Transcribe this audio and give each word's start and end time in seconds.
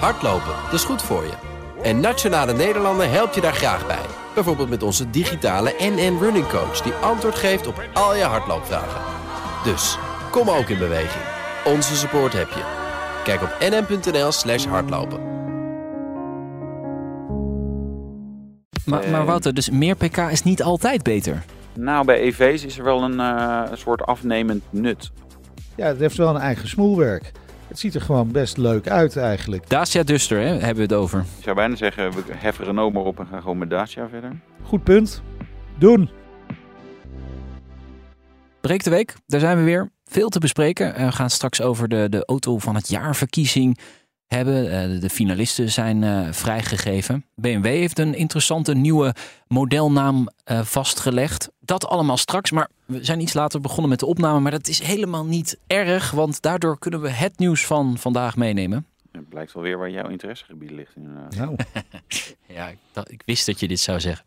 Hardlopen, 0.00 0.54
dat 0.64 0.72
is 0.72 0.84
goed 0.84 1.02
voor 1.02 1.22
je. 1.22 1.32
En 1.82 2.00
Nationale 2.00 2.52
Nederlanden 2.52 3.10
helpt 3.10 3.34
je 3.34 3.40
daar 3.40 3.54
graag 3.54 3.86
bij. 3.86 4.06
Bijvoorbeeld 4.34 4.68
met 4.68 4.82
onze 4.82 5.10
digitale 5.10 5.74
NN 5.78 6.18
Running 6.20 6.48
Coach... 6.48 6.80
die 6.80 6.92
antwoord 6.92 7.34
geeft 7.34 7.66
op 7.66 7.82
al 7.92 8.16
je 8.16 8.22
hardloopvragen. 8.22 9.00
Dus, 9.64 9.98
kom 10.30 10.50
ook 10.50 10.68
in 10.68 10.78
beweging. 10.78 11.24
Onze 11.64 11.96
support 11.96 12.32
heb 12.32 12.48
je. 12.48 12.62
Kijk 13.24 13.42
op 13.42 13.56
nn.nl 13.60 14.32
slash 14.32 14.64
hardlopen. 14.64 15.20
Maar, 18.84 19.10
maar 19.10 19.24
Wouter, 19.24 19.54
dus 19.54 19.70
meer 19.70 19.94
pk 19.94 20.16
is 20.16 20.42
niet 20.42 20.62
altijd 20.62 21.02
beter? 21.02 21.44
Nou, 21.74 22.04
bij 22.04 22.18
EV's 22.18 22.64
is 22.64 22.78
er 22.78 22.84
wel 22.84 23.02
een, 23.02 23.20
eh, 23.20 23.62
een 23.70 23.78
soort 23.78 24.02
afnemend 24.02 24.62
nut. 24.70 25.10
Ja, 25.76 25.86
het 25.86 25.98
heeft 25.98 26.16
wel 26.16 26.34
een 26.34 26.40
eigen 26.40 26.68
smoelwerk. 26.68 27.32
Het 27.74 27.82
ziet 27.82 27.94
er 27.94 28.00
gewoon 28.00 28.32
best 28.32 28.56
leuk 28.56 28.88
uit 28.88 29.16
eigenlijk. 29.16 29.68
Dacia 29.68 30.02
Duster, 30.02 30.38
hè, 30.38 30.46
hebben 30.46 30.74
we 30.74 30.82
het 30.82 30.92
over. 30.92 31.18
Ik 31.20 31.44
zou 31.44 31.56
bijna 31.56 31.76
zeggen, 31.76 32.12
we 32.12 32.22
heffen 32.26 32.64
Renault 32.64 32.92
maar 32.92 33.02
op 33.02 33.18
en 33.18 33.26
gaan 33.26 33.40
gewoon 33.40 33.58
met 33.58 33.70
Dacia 33.70 34.08
verder. 34.08 34.40
Goed 34.62 34.84
punt. 34.84 35.22
Doen. 35.78 36.10
Breek 38.60 38.84
de 38.84 38.90
week, 38.90 39.14
daar 39.26 39.40
zijn 39.40 39.58
we 39.58 39.64
weer. 39.64 39.90
Veel 40.04 40.28
te 40.28 40.38
bespreken. 40.38 40.94
We 40.94 41.12
gaan 41.12 41.30
straks 41.30 41.60
over 41.60 41.88
de, 41.88 42.06
de 42.08 42.24
auto 42.24 42.58
van 42.58 42.74
het 42.74 42.88
jaar 42.88 43.16
verkiezing 43.16 43.78
hebben. 44.26 44.70
Eh, 44.70 45.00
de 45.00 45.10
finalisten 45.10 45.70
zijn 45.70 46.04
eh, 46.04 46.32
vrijgegeven. 46.32 47.24
BMW 47.34 47.66
heeft 47.66 47.98
een 47.98 48.14
interessante 48.14 48.74
nieuwe 48.74 49.14
modelnaam 49.46 50.28
eh, 50.44 50.60
vastgelegd. 50.60 51.50
Dat 51.60 51.86
allemaal 51.86 52.16
straks, 52.16 52.50
maar 52.50 52.68
we 52.86 53.04
zijn 53.04 53.20
iets 53.20 53.32
later 53.34 53.60
begonnen 53.60 53.88
met 53.88 53.98
de 54.00 54.06
opname. 54.06 54.40
Maar 54.40 54.50
dat 54.50 54.68
is 54.68 54.82
helemaal 54.82 55.24
niet 55.24 55.58
erg, 55.66 56.10
want 56.10 56.42
daardoor 56.42 56.78
kunnen 56.78 57.00
we 57.00 57.08
het 57.10 57.38
nieuws 57.38 57.66
van 57.66 57.98
vandaag 57.98 58.36
meenemen. 58.36 58.86
Het 59.12 59.28
blijkt 59.28 59.52
wel 59.52 59.62
weer 59.62 59.78
waar 59.78 59.90
jouw 59.90 60.08
interessegebied 60.08 60.70
ligt. 60.70 60.96
Inderdaad. 60.96 61.34
Nou, 61.36 61.56
Ja, 62.46 62.68
ik, 62.68 62.78
dacht- 62.92 63.10
ik 63.10 63.22
wist 63.26 63.46
dat 63.46 63.60
je 63.60 63.68
dit 63.68 63.80
zou 63.80 64.00
zeggen. 64.00 64.24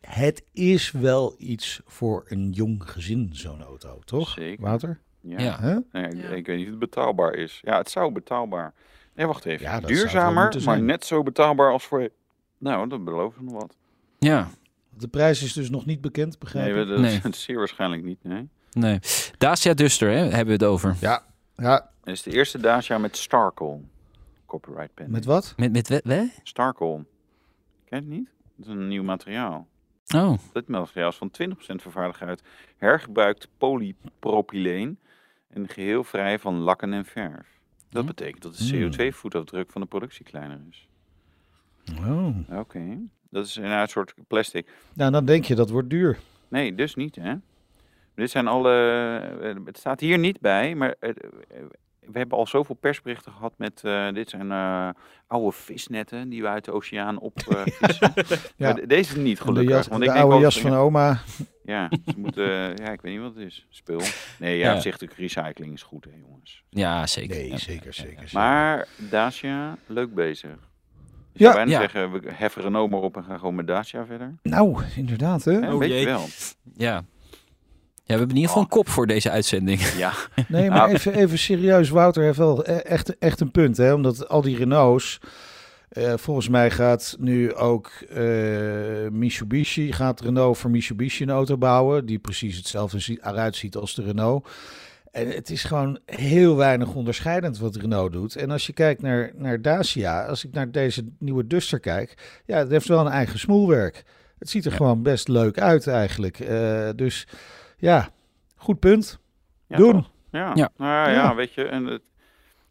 het 0.00 0.42
is 0.52 0.90
wel 0.90 1.34
iets 1.38 1.80
voor 1.86 2.24
een 2.28 2.50
jong 2.50 2.82
gezin, 2.90 3.28
zo'n 3.32 3.62
auto, 3.62 4.00
toch? 4.04 4.28
Zeker. 4.30 4.64
Wouter? 4.64 5.00
Ja. 5.20 5.40
Ja. 5.40 5.58
Hè? 5.60 5.76
Nee, 5.92 6.08
ik, 6.08 6.30
ik 6.30 6.46
weet 6.46 6.56
niet 6.56 6.64
of 6.64 6.70
het 6.70 6.78
betaalbaar 6.78 7.34
is. 7.34 7.60
Ja, 7.64 7.76
het 7.78 7.90
zou 7.90 8.12
betaalbaar. 8.12 8.74
Nee, 9.14 9.26
wacht 9.26 9.44
even. 9.44 9.66
Ja, 9.66 9.80
Duurzamer, 9.80 10.62
maar 10.64 10.82
net 10.82 11.04
zo 11.04 11.22
betaalbaar 11.22 11.72
als 11.72 11.84
voor... 11.84 12.08
Nou, 12.58 12.88
dat 12.88 13.04
belooft 13.04 13.40
nog 13.40 13.52
wat. 13.52 13.76
Ja, 14.18 14.48
De 14.98 15.08
prijs 15.08 15.42
is 15.42 15.52
dus 15.52 15.70
nog 15.70 15.86
niet 15.86 16.00
bekend, 16.00 16.38
begrijp 16.38 16.74
Nee, 16.74 16.82
ik? 16.82 16.88
dat 16.88 16.98
Nee. 16.98 17.20
is 17.32 17.42
zeer 17.44 17.56
waarschijnlijk 17.56 18.02
niet. 18.02 18.18
Nee. 18.24 18.48
nee. 18.72 18.98
Dacia 19.38 19.74
Duster, 19.74 20.08
hè, 20.10 20.16
hebben 20.16 20.46
we 20.46 20.52
het 20.52 20.64
over. 20.64 20.96
Ja. 21.00 21.22
Ja, 21.56 21.90
Het 22.00 22.14
is 22.14 22.22
de 22.22 22.30
eerste 22.32 22.58
Dacia 22.60 22.98
met 22.98 23.16
Starkle. 23.16 23.80
Copyright 24.46 24.94
pen. 24.94 25.10
met 25.10 25.24
wat? 25.24 25.54
Met, 25.56 25.72
met 25.72 25.88
we? 25.88 26.30
Starkle. 26.42 26.94
Ken 26.96 27.04
je 27.88 27.96
het 27.96 28.06
niet? 28.06 28.28
Dat 28.56 28.66
is 28.66 28.72
een 28.72 28.88
nieuw 28.88 29.02
materiaal. 29.02 29.66
Oh, 30.14 30.38
Dit 30.52 30.68
materiaal 30.68 31.08
is 31.08 31.16
van 31.16 31.30
20% 31.30 31.54
vervaardigd 31.82 32.20
uit 32.22 32.42
hergebruikt 32.76 33.48
polypropyleen 33.58 34.98
en 35.50 35.68
geheel 35.68 36.04
vrij 36.04 36.38
van 36.38 36.58
lakken 36.58 36.92
en 36.92 37.04
verf. 37.04 37.46
Dat 37.90 38.02
Hm. 38.02 38.08
betekent 38.08 38.42
dat 38.42 38.56
de 38.56 38.64
CO2-voetafdruk 38.72 39.70
van 39.70 39.80
de 39.80 39.86
productie 39.86 40.24
kleiner 40.24 40.60
is. 40.70 40.88
Oh. 41.98 42.36
Oké. 42.58 42.98
Dat 43.34 43.46
is 43.46 43.56
een 43.56 43.88
soort 43.88 44.14
plastic. 44.28 44.68
Nou, 44.92 45.10
dan 45.12 45.24
denk 45.24 45.44
je 45.44 45.54
dat 45.54 45.70
wordt 45.70 45.90
duur. 45.90 46.18
Nee, 46.48 46.74
dus 46.74 46.94
niet, 46.94 47.16
hè? 47.16 47.34
Dit 48.14 48.30
zijn 48.30 48.46
alle. 48.46 48.72
eh, 49.42 49.54
Het 49.64 49.78
staat 49.78 50.00
hier 50.00 50.18
niet 50.18 50.40
bij, 50.40 50.74
maar 50.74 50.94
eh, 51.00 51.10
we 52.00 52.18
hebben 52.18 52.38
al 52.38 52.46
zoveel 52.46 52.74
persberichten 52.74 53.32
gehad 53.32 53.54
met. 53.56 53.80
eh, 53.84 54.12
dit 54.12 54.30
zijn 54.30 54.50
eh, 54.52 54.88
oude 55.26 55.52
visnetten 55.52 56.28
die 56.28 56.42
we 56.42 56.48
uit 56.48 56.64
de 56.64 56.72
oceaan 56.72 57.18
op 57.18 57.38
eh, 57.38 57.62
vissen. 57.80 58.12
Ja. 58.56 58.72
Deze 58.72 59.10
is 59.10 59.22
niet 59.22 59.40
gelukkig. 59.40 59.66
de 59.68 59.72
jas, 59.74 59.86
want 59.88 60.00
de 60.00 60.06
ik 60.06 60.12
denk 60.12 60.24
oude 60.24 60.40
wel- 60.40 60.50
jas 60.50 60.60
van 60.60 60.72
oma. 60.74 61.20
Ja, 61.64 61.88
ze 62.06 62.14
moeten. 62.16 62.44
ja, 62.76 62.90
ik 62.92 63.00
weet 63.00 63.12
niet 63.12 63.20
wat 63.20 63.34
het 63.34 63.44
is. 63.44 63.66
Spul. 63.70 64.00
Nee, 64.38 64.58
ja, 64.58 64.72
Ja. 64.72 64.92
recycling 65.16 65.72
is 65.72 65.82
goed, 65.82 66.04
hè, 66.04 66.10
jongens. 66.26 66.62
ja, 66.70 67.06
zeker. 67.06 67.36
Nee, 67.36 67.48
Ja. 67.48 67.56
zeker, 67.56 67.94
zeker. 67.94 68.18
zeker. 68.18 68.28
Maar 68.32 68.88
Dacia, 69.10 69.76
leuk 69.86 70.14
bezig. 70.14 70.72
Ik 71.34 71.40
Ja. 71.40 71.52
zou 71.52 71.54
bijna 71.54 71.70
Ja. 71.70 71.80
zeggen, 71.80 72.12
we 72.12 72.20
heffen 72.32 72.62
Renault 72.62 72.90
maar 72.90 73.00
op 73.00 73.16
en 73.16 73.24
gaan 73.24 73.38
gewoon 73.38 73.54
met 73.54 73.66
Dacia 73.66 74.06
verder. 74.06 74.34
Nou, 74.42 74.82
inderdaad, 74.96 75.44
hè? 75.44 75.72
Oh, 75.72 75.78
beetje 75.78 75.94
jee. 75.94 76.04
wel. 76.04 76.24
Ja. 76.76 77.04
Ja, 78.06 78.12
we 78.12 78.18
hebben 78.18 78.28
in 78.28 78.34
ieder 78.42 78.48
geval 78.48 78.62
een 78.62 78.68
kop 78.68 78.88
voor 78.88 79.06
deze 79.06 79.30
uitzending. 79.30 79.80
Ja, 79.96 80.12
Nee, 80.48 80.68
maar 80.68 80.78
Nou. 80.78 80.92
even, 80.92 81.14
even 81.14 81.38
serieus. 81.38 81.88
Wouter 81.88 82.22
heeft 82.22 82.38
wel 82.38 82.68
e- 82.68 82.72
echt, 82.72 83.18
echt 83.18 83.40
een 83.40 83.50
punt, 83.50 83.76
hè? 83.76 83.92
Omdat 83.92 84.28
al 84.28 84.40
die 84.42 84.56
Renaults... 84.56 85.18
eh, 85.88 86.12
volgens 86.16 86.48
mij 86.48 86.70
gaat 86.70 87.16
nu 87.18 87.54
ook 87.54 87.90
eh, 88.10 89.08
Mitsubishi... 89.10 89.92
Gaat 89.92 90.20
Renault 90.20 90.58
voor 90.58 90.70
Mitsubishi 90.70 91.22
een 91.22 91.30
auto 91.30 91.56
bouwen... 91.58 92.06
die 92.06 92.18
precies 92.18 92.56
hetzelfde 92.56 93.18
eruit 93.22 93.56
ziet 93.56 93.76
als 93.76 93.94
de 93.94 94.02
Renault. 94.02 94.48
En 95.14 95.28
het 95.30 95.50
is 95.50 95.64
gewoon 95.64 95.98
heel 96.06 96.56
weinig 96.56 96.94
onderscheidend 96.94 97.58
wat 97.58 97.76
Renault 97.76 98.12
doet. 98.12 98.36
En 98.36 98.50
als 98.50 98.66
je 98.66 98.72
kijkt 98.72 99.02
naar, 99.02 99.30
naar 99.34 99.62
Dacia... 99.62 100.24
Als 100.26 100.44
ik 100.44 100.52
naar 100.52 100.70
deze 100.70 101.04
nieuwe 101.18 101.46
Duster 101.46 101.80
kijk... 101.80 102.40
Ja, 102.46 102.58
het 102.58 102.70
heeft 102.70 102.88
wel 102.88 103.00
een 103.06 103.12
eigen 103.12 103.38
smoelwerk. 103.38 104.02
Het 104.38 104.50
ziet 104.50 104.64
er 104.64 104.70
Ja. 104.70 104.76
gewoon 104.76 105.02
best 105.02 105.28
leuk 105.28 105.58
uit 105.58 105.86
eigenlijk. 105.86 106.40
Eh, 106.40 106.88
dus 106.96 107.26
ja, 107.76 108.08
goed 108.56 108.78
punt. 108.78 109.18
ja 109.66 109.76
Doen. 109.76 110.06
Ja, 110.30 110.52
Ja. 110.54 110.70
Nou 110.76 111.10
ja, 111.10 111.34
weet 111.34 111.52
je, 111.52 111.64
en 111.64 111.84
het, 111.84 112.02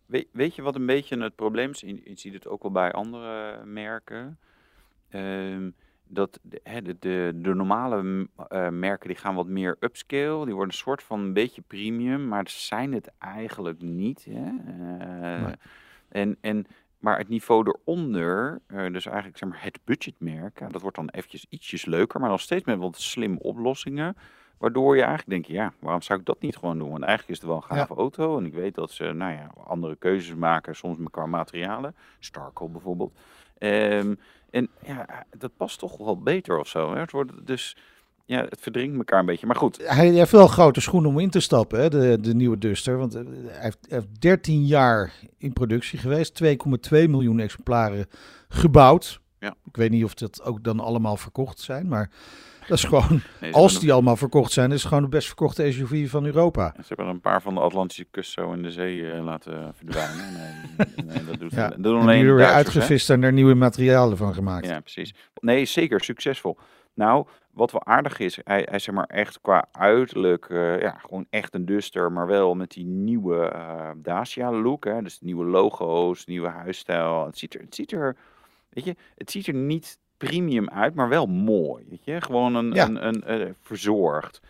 weet, 0.05 0.27
weet 0.31 0.55
je 0.55 0.61
wat 0.61 0.75
een 0.75 0.85
beetje 0.85 1.21
het 1.21 1.35
probleem 1.35 1.69
is? 1.69 1.79
Je, 1.79 2.01
je 2.03 2.11
ziet 2.15 2.33
het 2.33 2.47
ook 2.47 2.61
wel 2.61 2.71
bij 2.71 2.91
andere 2.91 3.65
merken. 3.65 4.39
Ehm, 5.09 5.69
dat 6.13 6.39
de, 6.41 6.61
de, 6.83 6.97
de, 6.99 7.33
de 7.35 7.53
normale 7.53 8.27
eh, 8.47 8.69
merken 8.69 9.07
die 9.07 9.17
gaan 9.17 9.35
wat 9.35 9.47
meer 9.47 9.77
upscale. 9.79 10.45
Die 10.45 10.53
worden 10.53 10.73
een 10.73 10.79
soort 10.79 11.03
van 11.03 11.19
een 11.19 11.33
beetje 11.33 11.61
premium, 11.61 12.27
maar 12.27 12.43
zijn 12.49 12.93
het 12.93 13.11
eigenlijk 13.19 13.81
niet. 13.81 14.25
Hè? 14.29 14.45
Eh, 14.67 15.45
Nee. 15.45 15.55
en, 16.09 16.37
en, 16.41 16.65
maar 16.99 17.17
het 17.17 17.29
niveau 17.29 17.65
eronder, 17.67 18.61
eh, 18.67 18.91
dus 18.91 19.05
eigenlijk 19.05 19.37
zeg 19.37 19.49
maar 19.49 19.63
het 19.63 19.79
budgetmerk, 19.83 20.71
dat 20.71 20.81
wordt 20.81 20.95
dan 20.95 21.09
eventjes 21.09 21.45
ietsjes 21.49 21.85
leuker, 21.85 22.19
maar 22.19 22.29
nog 22.29 22.41
steeds 22.41 22.63
met 22.65 22.77
wat 22.77 22.97
slim 22.97 23.37
oplossingen. 23.37 24.15
Waardoor 24.57 24.95
je 24.95 25.01
eigenlijk 25.01 25.29
denkt, 25.29 25.47
ja, 25.47 25.73
waarom 25.79 26.01
zou 26.01 26.19
ik 26.19 26.25
dat 26.25 26.41
niet 26.41 26.55
gewoon 26.57 26.77
doen? 26.77 26.89
Want 26.89 27.03
eigenlijk 27.03 27.31
is 27.31 27.37
het 27.37 27.47
wel 27.47 27.55
een 27.55 27.77
gave 27.77 27.95
auto. 27.95 28.37
En 28.37 28.45
ik 28.45 28.53
weet 28.53 28.75
dat 28.75 28.91
ze, 28.91 29.03
nou 29.03 29.31
ja, 29.33 29.51
andere 29.65 29.95
keuzes 29.95 30.35
maken, 30.35 30.75
soms 30.75 30.97
met 30.97 31.11
qua 31.11 31.25
materialen. 31.25 31.95
Starkel 32.19 32.69
bijvoorbeeld. 32.71 33.17
Ehm, 33.57 34.15
en 34.53 34.69
ja, 34.85 35.25
dat 35.37 35.51
past 35.57 35.79
toch 35.79 35.97
wel 35.97 36.21
beter 36.21 36.59
of 36.59 36.67
zo. 36.67 36.93
Hè? 36.93 36.99
Het 36.99 37.11
wordt 37.11 37.31
dus, 37.47 37.77
ja, 38.25 38.45
het 38.49 38.61
verdringt 38.61 38.97
elkaar 38.97 39.19
een 39.19 39.25
beetje. 39.25 39.45
Maar 39.45 39.55
goed, 39.55 39.87
Hij 39.87 40.09
heeft 40.09 40.31
wel 40.31 40.47
grote 40.47 40.81
schoenen 40.81 41.09
om 41.09 41.19
in 41.19 41.29
te 41.29 41.39
stappen, 41.39 41.79
hè, 41.79 41.89
de, 41.89 42.17
de 42.21 42.35
nieuwe 42.35 42.57
Duster. 42.57 42.97
Want 42.97 43.15
eh, 43.15 43.21
hij 43.45 43.63
heeft, 43.63 43.77
hij 43.87 43.97
heeft 43.97 44.21
13 44.21 44.65
jaar 44.65 45.13
in 45.37 45.53
productie 45.53 45.99
geweest. 45.99 46.43
2,2 46.43 46.49
miljoen 46.89 47.39
exemplaren 47.39 48.05
gebouwd. 48.47 49.21
Ja. 49.43 49.55
Ik 49.65 49.75
weet 49.75 49.89
niet 49.89 50.03
of 50.03 50.13
dat 50.13 50.43
ook 50.43 50.63
dan 50.63 50.79
allemaal 50.79 51.17
verkocht 51.17 51.59
zijn. 51.59 51.87
Maar 51.87 52.09
dat 52.67 52.77
is 52.77 52.83
gewoon, 52.83 53.21
nee, 53.41 53.53
als 53.53 53.79
die 53.79 53.93
allemaal 53.93 54.15
verkocht 54.15 54.51
zijn, 54.51 54.71
is 54.71 54.79
het 54.79 54.87
gewoon 54.87 55.03
de 55.03 55.09
best 55.09 55.27
verkochte 55.27 55.71
SUV 55.71 56.09
van 56.09 56.25
Europa. 56.25 56.73
Ze 56.75 56.83
hebben 56.87 57.07
een 57.07 57.21
paar 57.21 57.41
van 57.41 57.53
de 57.53 57.59
Atlantische 57.59 58.05
kust 58.11 58.31
zo 58.31 58.51
in 58.51 58.61
de 58.61 58.71
zee 58.71 59.11
eh, 59.11 59.23
laten 59.23 59.73
verdwijnen. 59.75 60.33
Nee, 60.33 61.05
nee, 61.05 61.25
dat 61.25 61.39
doet, 61.39 61.51
Ja, 61.51 61.69
dat 61.69 61.83
doen 61.83 61.95
En 61.95 62.01
alleen 62.01 62.25
er 62.25 62.35
weer 62.35 62.45
hè? 62.45 62.51
uitgevist 62.51 63.09
en 63.09 63.23
er 63.23 63.33
nieuwe 63.33 63.53
materialen 63.53 64.17
van 64.17 64.33
gemaakt. 64.33 64.65
Ja, 64.65 64.79
precies. 64.79 65.13
Nee, 65.39 65.65
zeker 65.65 66.03
succesvol. 66.03 66.57
Nou, 66.93 67.25
wat 67.51 67.71
wel 67.71 67.85
aardig 67.85 68.19
is, 68.19 68.39
hij, 68.43 68.67
hij 68.69 68.79
zeg 68.79 68.95
maar 68.95 69.05
echt 69.07 69.41
qua 69.41 69.67
uiterlijk, 69.71 70.45
eh, 70.49 70.81
ja, 70.81 70.91
gewoon 70.91 71.25
echt 71.29 71.55
een 71.55 71.65
Duster, 71.65 72.11
maar 72.11 72.27
wel 72.27 72.55
met 72.55 72.71
die 72.71 72.85
nieuwe 72.85 73.45
eh, 73.45 73.89
Dacia 73.95 74.51
look, 74.51 74.85
hè, 74.85 75.01
dus 75.01 75.21
nieuwe 75.21 75.45
logo's, 75.45 76.25
nieuwe 76.25 76.47
huisstijl. 76.47 77.25
Het 77.25 77.37
ziet 77.37 77.53
er, 77.53 77.61
het 77.61 77.75
ziet 77.75 77.91
er, 77.91 78.15
weet 78.73 78.83
je, 78.83 78.95
het 79.15 79.31
ziet 79.31 79.47
er 79.47 79.53
niet 79.53 79.99
premium 80.17 80.69
uit, 80.69 80.93
maar 80.95 81.09
wel 81.09 81.25
mooi, 81.25 81.85
weet 81.89 82.03
je, 82.05 82.21
gewoon 82.21 82.55
een, 82.55 82.71
Ja. 82.73 82.85
een, 82.85 83.07
een, 83.07 83.23
eh, 83.23 83.49
verzorgd, 83.61 84.41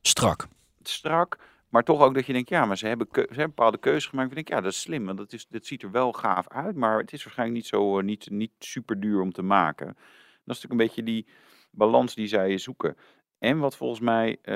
Strak. 0.00 0.48
strak, 0.82 1.38
maar 1.68 1.82
toch 1.84 2.00
ook 2.00 2.14
dat 2.14 2.26
je 2.26 2.32
denkt, 2.32 2.48
ja, 2.48 2.64
maar 2.64 2.78
ze 2.78 2.86
hebben, 2.86 3.06
ze 3.12 3.20
hebben 3.20 3.46
bepaalde 3.46 3.78
keuzes 3.78 4.06
gemaakt. 4.06 4.28
Ik 4.28 4.34
denk, 4.34 4.48
ja, 4.48 4.60
dat 4.60 4.72
is 4.72 4.80
slim, 4.80 5.06
want 5.06 5.18
dat, 5.18 5.32
is, 5.32 5.46
dat 5.48 5.66
ziet 5.66 5.82
er 5.82 5.90
wel 5.90 6.12
gaaf 6.12 6.48
uit, 6.48 6.76
maar 6.76 6.98
het 6.98 7.12
is 7.12 7.22
waarschijnlijk 7.24 7.58
niet 7.58 7.68
zo, 7.68 7.98
eh, 7.98 8.04
niet, 8.04 8.30
niet 8.30 8.50
super 8.58 9.00
duur 9.00 9.20
om 9.20 9.32
te 9.32 9.42
maken. 9.42 9.86
Dat 9.86 10.56
is 10.56 10.62
natuurlijk 10.62 10.72
een 10.72 10.86
beetje 10.86 11.02
die 11.02 11.26
balans 11.70 12.14
die 12.14 12.26
zij 12.26 12.58
zoeken. 12.58 12.96
En 13.38 13.58
wat 13.58 13.76
volgens 13.76 14.00
mij 14.00 14.36
eh, 14.42 14.54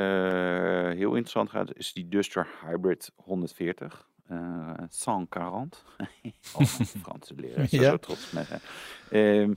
heel 0.96 1.08
interessant 1.10 1.50
gaat, 1.50 1.76
is 1.76 1.92
die 1.92 2.08
Duster 2.08 2.46
Hybrid 2.66 3.10
140. 3.16 4.08
Eh 4.28 4.72
140. 5.04 5.84
oh, 6.56 6.62
Franse 7.02 7.34
leren. 7.36 7.66
Ja. 7.70 7.82
zo 7.90 7.96
trots 7.96 8.30
met. 8.30 8.48
Ehm, 9.10 9.52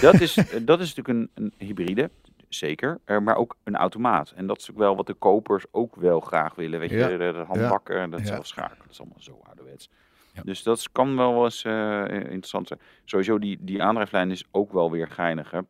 dat, 0.00 0.20
is, 0.20 0.34
dat 0.62 0.80
is 0.80 0.94
natuurlijk 0.94 1.08
een, 1.08 1.30
een 1.44 1.52
hybride, 1.66 2.10
zeker, 2.48 2.98
eh, 3.04 3.18
maar 3.18 3.36
ook 3.36 3.56
een 3.64 3.76
automaat. 3.76 4.30
En 4.30 4.46
dat 4.46 4.58
is 4.58 4.70
ook 4.70 4.76
wel 4.78 4.96
wat 4.96 5.06
de 5.06 5.14
kopers 5.14 5.64
ook 5.70 5.96
wel 5.96 6.20
graag 6.20 6.54
willen. 6.54 6.78
Weet 6.80 6.90
je, 6.90 6.96
Ja. 6.96 7.08
de, 7.08 7.16
de 7.16 7.44
handbakken, 7.46 8.10
dat 8.10 8.20
Ja. 8.20 8.26
zelfschakel, 8.26 8.76
dat 8.82 8.90
is 8.90 9.00
allemaal 9.00 9.20
zo 9.20 9.40
ouderwets. 9.46 9.90
Ja. 10.32 10.42
Dus 10.44 10.62
dat 10.62 10.92
kan 10.92 11.16
wel 11.16 11.44
eens 11.44 11.64
eh, 11.64 12.04
interessant 12.08 12.68
zijn. 12.68 12.80
Sowieso 13.04 13.38
die, 13.38 13.58
die 13.60 13.82
aandrijflijn 13.82 14.30
is 14.30 14.44
ook 14.50 14.72
wel 14.72 14.90
weer 14.90 15.08
geinig. 15.08 15.50
Hè? 15.50 15.60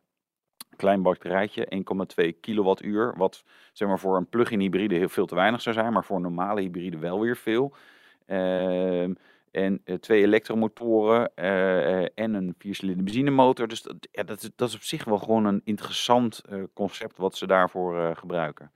Klein 0.75 1.01
batterijtje, 1.01 1.67
1,2 1.69 2.39
kilowattuur. 2.41 3.13
Wat 3.17 3.43
zeg 3.73 3.87
maar, 3.87 3.99
voor 3.99 4.17
een 4.17 4.27
plug-in 4.29 4.59
hybride 4.59 4.95
heel 4.95 5.09
veel 5.09 5.25
te 5.25 5.35
weinig 5.35 5.61
zou 5.61 5.75
zijn. 5.75 5.93
Maar 5.93 6.05
voor 6.05 6.15
een 6.15 6.21
normale 6.21 6.61
hybride 6.61 6.97
wel 6.97 7.19
weer 7.19 7.37
veel. 7.37 7.73
Ehm, 8.29 9.13
en 9.51 9.81
eh, 9.83 9.95
twee 9.95 10.21
elektromotoren 10.21 11.31
eh, 11.35 12.01
eh, 12.01 12.07
en 12.15 12.33
een 12.33 12.55
viercilinder 12.57 13.03
benzinemotor. 13.03 13.67
Dus 13.67 13.81
dat, 13.81 13.95
ja, 14.11 14.23
dat, 14.23 14.41
is, 14.41 14.49
dat 14.55 14.69
is 14.69 14.75
op 14.75 14.81
zich 14.81 15.03
wel 15.03 15.17
gewoon 15.17 15.45
een 15.45 15.61
interessant 15.63 16.41
concept 16.73 17.17
wat 17.17 17.37
ze 17.37 17.47
daarvoor 17.47 18.15
gebruiken. 18.15 18.71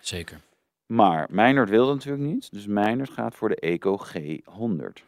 Zeker. 0.00 0.40
Maar 0.86 1.26
Meinert 1.30 1.68
wil 1.68 1.86
dat 1.86 1.94
natuurlijk 1.94 2.22
niet. 2.22 2.52
Dus 2.52 2.66
Meinert 2.66 3.10
gaat 3.10 3.34
voor 3.34 3.48
de 3.48 3.56
Eco 3.56 3.98
G100. 3.98 5.02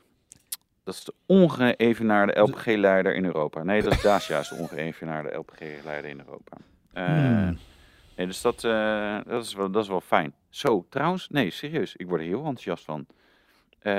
Dat 0.84 0.94
is 0.94 1.04
de 1.04 1.14
ongeëvenaarde 1.26 2.40
LPG-leider 2.40 3.14
in 3.14 3.24
Europa. 3.24 3.62
Nee, 3.62 3.82
dat 3.82 3.92
is 3.92 4.02
Dacia 4.02 4.38
is 4.38 4.48
de 4.48 4.54
ongeëvenaarde 4.54 5.36
LPG-leider 5.36 6.10
in 6.10 6.18
Europa. 6.18 6.56
Hmm. 6.92 7.58
nee, 8.16 8.26
dus 8.26 8.40
dat, 8.40 8.60
dat, 9.26 9.44
is 9.44 9.54
wel, 9.54 9.70
dat 9.70 9.82
is 9.82 9.88
wel 9.88 10.00
fijn. 10.00 10.34
Zo, 10.48 10.86
trouwens, 10.88 11.28
nee, 11.28 11.50
serieus. 11.50 11.96
Ik 11.96 12.08
word 12.08 12.20
er 12.20 12.26
heel 12.26 12.38
enthousiast 12.38 12.84
van. 12.84 13.06
Eh, 13.84 13.92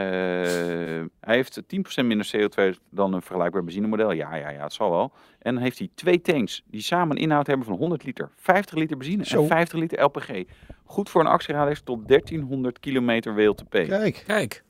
hij 1.21 1.35
heeft 1.35 1.61
10% 1.67 2.05
minder 2.05 2.29
CO2 2.35 2.79
dan 2.89 3.13
een 3.13 3.21
vergelijkbaar 3.21 3.63
benzinemodel. 3.63 4.11
Ja, 4.11 4.35
ja, 4.35 4.49
ja, 4.49 4.63
het 4.63 4.73
zal 4.73 4.91
wel. 4.91 5.11
En 5.39 5.53
dan 5.53 5.63
heeft 5.63 5.77
hij 5.79 5.89
twee 5.95 6.21
tanks 6.21 6.63
die 6.67 6.81
samen 6.81 7.15
een 7.15 7.21
inhoud 7.21 7.47
hebben 7.47 7.65
van 7.65 7.75
100 7.75 8.03
liter. 8.03 8.29
50 8.35 8.75
liter 8.75 8.97
benzine 8.97 9.25
Zo. 9.25 9.41
en 9.41 9.47
50 9.47 9.79
liter 9.79 10.03
LPG. 10.03 10.43
Goed 10.85 11.09
voor 11.09 11.21
een 11.21 11.27
actieradius 11.27 11.81
tot 11.81 12.07
1300 12.07 12.79
kilometer 12.79 13.35
WLTP. 13.35 13.69
Kijk, 13.71 14.23
Kijk, 14.27 14.63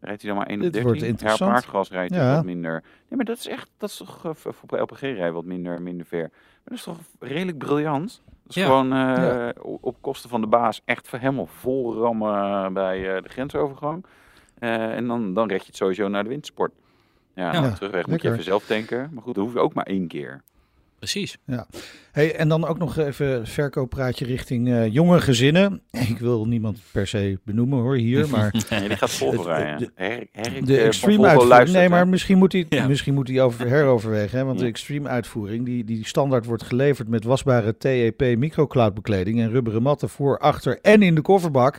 Rijdt 0.00 0.22
hij 0.22 0.30
dan 0.30 0.38
maar 0.40 0.48
1 0.50 0.56
op 0.66 0.72
Dit 0.72 0.82
wordt 0.82 0.98
13? 1.00 1.06
Ja, 1.08 1.12
op 1.14 1.20
interessant. 1.20 1.50
aardgas 1.52 1.90
rijdt 1.90 2.14
hij 2.14 2.24
Ja. 2.24 2.34
wat 2.34 2.44
minder. 2.44 2.72
Nee, 2.72 3.16
maar 3.16 3.24
dat 3.24 3.38
is 3.38 3.46
echt, 3.48 3.70
dat 3.76 3.88
is 3.90 3.96
toch 3.96 4.24
eh, 4.24 4.30
voor 4.34 4.78
LPG 4.80 5.00
rijden 5.00 5.32
wat 5.32 5.44
minder, 5.44 5.82
minder 5.82 6.06
ver. 6.06 6.28
Maar 6.30 6.30
dat 6.64 6.74
is 6.78 6.82
toch 6.82 6.98
redelijk 7.20 7.58
briljant? 7.58 8.22
Dat 8.26 8.34
is 8.48 8.54
Ja. 8.54 8.64
gewoon 8.66 8.92
eh, 8.92 8.98
Ja. 8.98 9.52
op 9.62 9.96
kosten 10.00 10.30
van 10.30 10.40
de 10.40 10.46
baas 10.46 10.80
echt 10.84 11.08
voor 11.08 11.18
helemaal 11.18 11.46
vol 11.46 11.94
rammen 11.94 12.72
bij 12.72 13.16
eh, 13.16 13.22
de 13.22 13.28
grensovergang. 13.28 14.04
Eh, 14.62 14.96
en 14.96 15.06
dan, 15.06 15.34
dan 15.34 15.48
red 15.48 15.60
je 15.60 15.66
het 15.66 15.76
sowieso 15.76 16.08
naar 16.08 16.22
de 16.22 16.28
wintersport. 16.28 16.72
Ja, 17.34 17.72
terugweg 17.72 18.06
moet 18.06 18.22
je 18.22 18.30
even 18.30 18.44
zelf 18.44 18.66
tanken. 18.66 19.10
Maar 19.12 19.22
goed, 19.22 19.34
dat 19.34 19.44
hoef 19.44 19.52
je 19.52 19.58
ook 19.58 19.74
maar 19.74 19.86
één 19.86 20.06
keer. 20.06 20.42
Precies. 21.02 21.36
Hey, 22.12 22.34
en 22.34 22.48
dan 22.48 22.66
ook 22.66 22.78
nog 22.78 22.98
even 22.98 23.46
verkooppraatje 23.46 24.24
richting 24.24 24.68
eh, 24.68 24.92
jonge 24.92 25.20
gezinnen. 25.20 25.82
Ik 26.08 26.18
wil 26.18 26.44
niemand 26.46 26.78
per 26.92 27.06
se 27.06 27.38
benoemen 27.44 27.78
hoor 27.78 27.96
hier, 27.96 28.28
maar 28.36 28.54
Nee, 28.70 28.88
die 28.88 28.96
gaat 28.96 29.10
Volvo 29.10 29.42
de- 29.42 29.74
de- 29.78 29.90
Her, 29.94 30.26
Herk, 30.32 30.66
de 30.66 30.78
eh, 30.78 30.86
extreme 30.86 31.26
uitvoering. 31.26 31.70
Nee, 31.70 31.88
maar 31.88 32.08
misschien 32.08 32.38
moet 32.38 32.52
hij, 32.52 32.66
Ja. 32.68 32.86
misschien 32.88 33.14
moet 33.14 33.28
hij 33.28 33.42
over, 33.42 33.68
heroverwegen. 33.68 34.38
Hè? 34.38 34.44
Want 34.44 34.58
Ja. 34.58 34.64
de 34.64 34.70
extreme 34.70 35.08
uitvoering, 35.08 35.64
die, 35.64 35.84
die 35.84 36.06
standaard 36.06 36.44
wordt 36.46 36.62
geleverd 36.62 37.08
met 37.08 37.24
wasbare 37.24 37.76
TEP 37.76 38.20
microcloudbekleding 38.38 39.40
en 39.40 39.50
rubberen 39.50 39.82
matten 39.82 40.08
voor, 40.08 40.38
achter 40.38 40.78
en 40.82 41.02
in 41.02 41.14
de 41.14 41.20
kofferbak. 41.22 41.78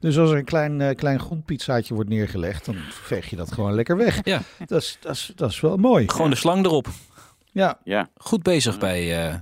Dus 0.00 0.18
als 0.18 0.30
er 0.30 0.36
een 0.36 0.44
klein, 0.44 0.80
eh, 0.80 0.94
klein 0.94 1.20
grondpizzaatje 1.20 1.94
wordt 1.94 2.08
neergelegd, 2.10 2.64
dan 2.64 2.76
veeg 2.90 3.30
je 3.30 3.36
dat 3.36 3.52
gewoon 3.52 3.74
lekker 3.74 3.96
weg. 3.96 4.20
Ja. 4.24 4.40
Dat 4.66 4.82
is, 4.82 4.96
dat 5.00 5.12
is, 5.14 5.32
dat 5.36 5.50
is 5.50 5.60
wel 5.60 5.76
mooi. 5.76 6.08
Gewoon 6.08 6.30
de 6.30 6.36
slang 6.36 6.64
erop. 6.64 6.88
Ja, 7.52 7.78
Ja, 7.84 8.08
Goed 8.16 8.42
bezig 8.42 8.78
bij 8.78 9.26
eh, 9.28 9.34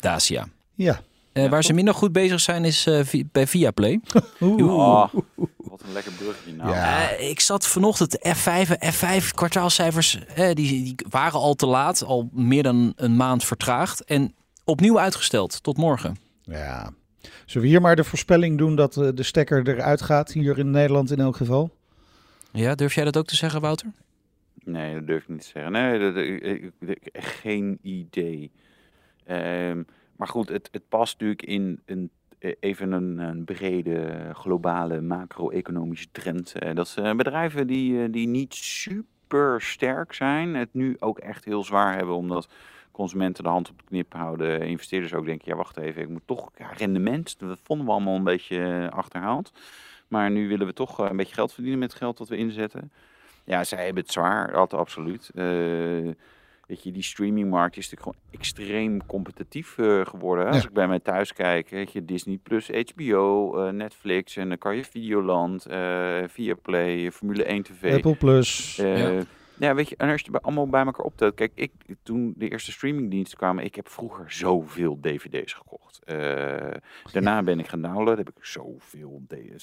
Dacia. 0.00 0.46
ja. 0.74 1.00
Eh, 1.32 1.42
Ja, 1.42 1.48
waar 1.48 1.64
ze 1.64 1.72
minder 1.72 1.94
goed 1.94 2.12
bezig 2.12 2.40
zijn 2.40 2.64
is 2.64 2.86
eh, 2.86 3.04
vi- 3.04 3.28
bij 3.32 3.46
Viaplay. 3.46 4.00
Oeh. 4.40 4.74
Oh, 4.76 5.14
wat 5.56 5.82
een 5.86 5.92
lekker 5.92 6.12
bruggetje 6.12 6.52
nou. 6.52 6.70
Ja. 6.70 7.08
Ik 7.10 7.40
zat 7.40 7.66
vanochtend 7.66 8.18
F5 8.18 8.70
en 8.78 8.92
F5 8.92 9.30
kwartaalcijfers. 9.34 10.18
die, 10.34 10.54
die 10.54 10.94
waren 11.10 11.40
al 11.40 11.54
te 11.54 11.66
laat, 11.66 12.04
al 12.04 12.28
meer 12.32 12.62
dan 12.62 12.92
een 12.96 13.16
maand 13.16 13.44
vertraagd. 13.44 14.04
En 14.04 14.34
opnieuw 14.64 14.98
uitgesteld 15.00 15.62
tot 15.62 15.76
morgen. 15.76 16.16
Ja. 16.42 16.90
Zullen 17.46 17.62
we 17.66 17.72
hier 17.72 17.80
maar 17.80 17.96
de 17.96 18.04
voorspelling 18.04 18.58
doen 18.58 18.76
dat 18.76 18.92
de 18.94 19.22
stekker 19.22 19.68
eruit 19.68 20.02
gaat, 20.02 20.32
hier 20.32 20.58
in 20.58 20.70
Nederland 20.70 21.10
in 21.10 21.20
elk 21.20 21.36
geval? 21.36 21.70
Ja, 22.52 22.74
durf 22.74 22.94
jij 22.94 23.04
dat 23.04 23.16
ook 23.16 23.26
te 23.26 23.36
zeggen, 23.36 23.60
Wouter? 23.60 23.92
Nee, 24.66 24.94
dat 24.94 25.06
durf 25.06 25.22
ik 25.22 25.28
niet 25.28 25.40
te 25.40 25.48
zeggen. 25.48 25.72
Nee, 25.72 25.98
dat, 25.98 27.24
geen 27.24 27.78
idee. 27.82 28.50
Ehm, 29.24 29.82
maar 30.16 30.28
goed, 30.28 30.48
het, 30.48 30.68
het 30.72 30.88
past 30.88 31.12
natuurlijk 31.12 31.42
in 31.42 31.80
een, 31.84 32.10
eh, 32.38 32.54
even 32.60 32.92
een, 32.92 33.18
een 33.18 33.44
brede 33.44 34.30
globale 34.32 35.00
macro-economische 35.00 36.08
trend. 36.12 36.52
Eh, 36.52 36.74
dat 36.74 36.88
zijn 36.88 37.16
bedrijven 37.16 37.66
die, 37.66 38.02
eh, 38.02 38.12
die 38.12 38.28
niet 38.28 38.54
super 38.54 39.62
sterk 39.62 40.12
zijn, 40.12 40.54
het 40.54 40.74
nu 40.74 40.96
ook 40.98 41.18
echt 41.18 41.44
heel 41.44 41.64
zwaar 41.64 41.96
hebben, 41.96 42.14
omdat 42.14 42.48
consumenten 42.96 43.44
de 43.44 43.50
hand 43.50 43.70
op 43.70 43.78
de 43.78 43.84
knip 43.84 44.12
houden. 44.12 44.60
Investeerders 44.60 45.14
ook 45.14 45.26
denken, 45.26 45.50
ja 45.50 45.56
wacht 45.56 45.76
even, 45.76 46.02
ik 46.02 46.08
moet 46.08 46.26
toch 46.26 46.50
rendement. 46.76 47.38
Dat 47.38 47.58
vonden 47.62 47.86
we 47.86 47.92
allemaal 47.92 48.16
een 48.16 48.24
beetje 48.24 48.58
eh, 48.58 48.88
achterhaald. 48.88 49.52
Maar 50.08 50.30
nu 50.30 50.48
willen 50.48 50.66
we 50.66 50.72
toch 50.72 51.00
eh, 51.00 51.10
een 51.10 51.16
beetje 51.16 51.34
geld 51.34 51.52
verdienen 51.52 51.78
met 51.78 51.90
het 51.90 51.98
geld 51.98 52.18
dat 52.18 52.28
we 52.28 52.36
inzetten. 52.36 52.92
Ja, 53.46 53.64
zij 53.64 53.84
hebben 53.84 54.02
het 54.02 54.12
zwaar, 54.12 54.54
altijd 54.54 54.80
absoluut. 54.80 55.30
Eh, 55.34 55.44
weet 56.66 56.82
je, 56.82 56.92
die 56.92 57.02
streamingmarkt 57.02 57.76
is 57.76 57.90
natuurlijk 57.90 58.18
gewoon 58.18 58.40
extreem 58.40 59.06
competitief 59.06 59.78
eh, 59.78 60.06
geworden. 60.06 60.46
hè. 60.46 60.50
Als 60.50 60.64
ik 60.64 60.72
bij 60.72 60.88
mij 60.88 60.98
thuis 60.98 61.32
kijk, 61.32 61.68
weet 61.68 61.92
je, 61.92 62.04
Disney 62.04 62.38
Plus, 62.42 62.70
HBO, 62.70 63.56
eh, 63.58 63.72
Netflix 63.72 64.36
en 64.36 64.48
dan 64.48 64.58
kan 64.58 64.76
je 64.76 64.84
Videoland, 64.84 65.66
Viaplay, 66.26 67.12
Formule 67.12 67.44
1 67.44 67.62
TV. 67.62 67.94
Apple 67.94 68.16
Plus. 68.16 68.76
Ja. 68.76 69.22
Ja. 69.58 69.74
weet 69.74 69.88
je, 69.88 69.96
en 69.96 70.10
als 70.10 70.20
je 70.20 70.30
bij- 70.30 70.40
allemaal 70.40 70.68
bij 70.68 70.84
elkaar 70.84 71.04
optelt. 71.04 71.34
Kijk, 71.34 71.52
ik, 71.54 71.72
toen 72.02 72.34
de 72.36 72.48
eerste 72.48 72.72
streamingdiensten 72.72 73.38
kwamen, 73.38 73.64
ik 73.64 73.74
heb 73.74 73.88
vroeger 73.88 74.30
zoveel 74.32 74.98
dvd's 75.00 75.52
gekocht. 75.52 76.04
Eh, 76.04 76.16
daarna 77.12 77.42
ben 77.42 77.58
ik 77.58 77.68
gaan 77.68 77.82
downloaden, 77.82 78.24
heb 78.24 78.36
ik 78.36 78.44
zoveel 78.44 79.22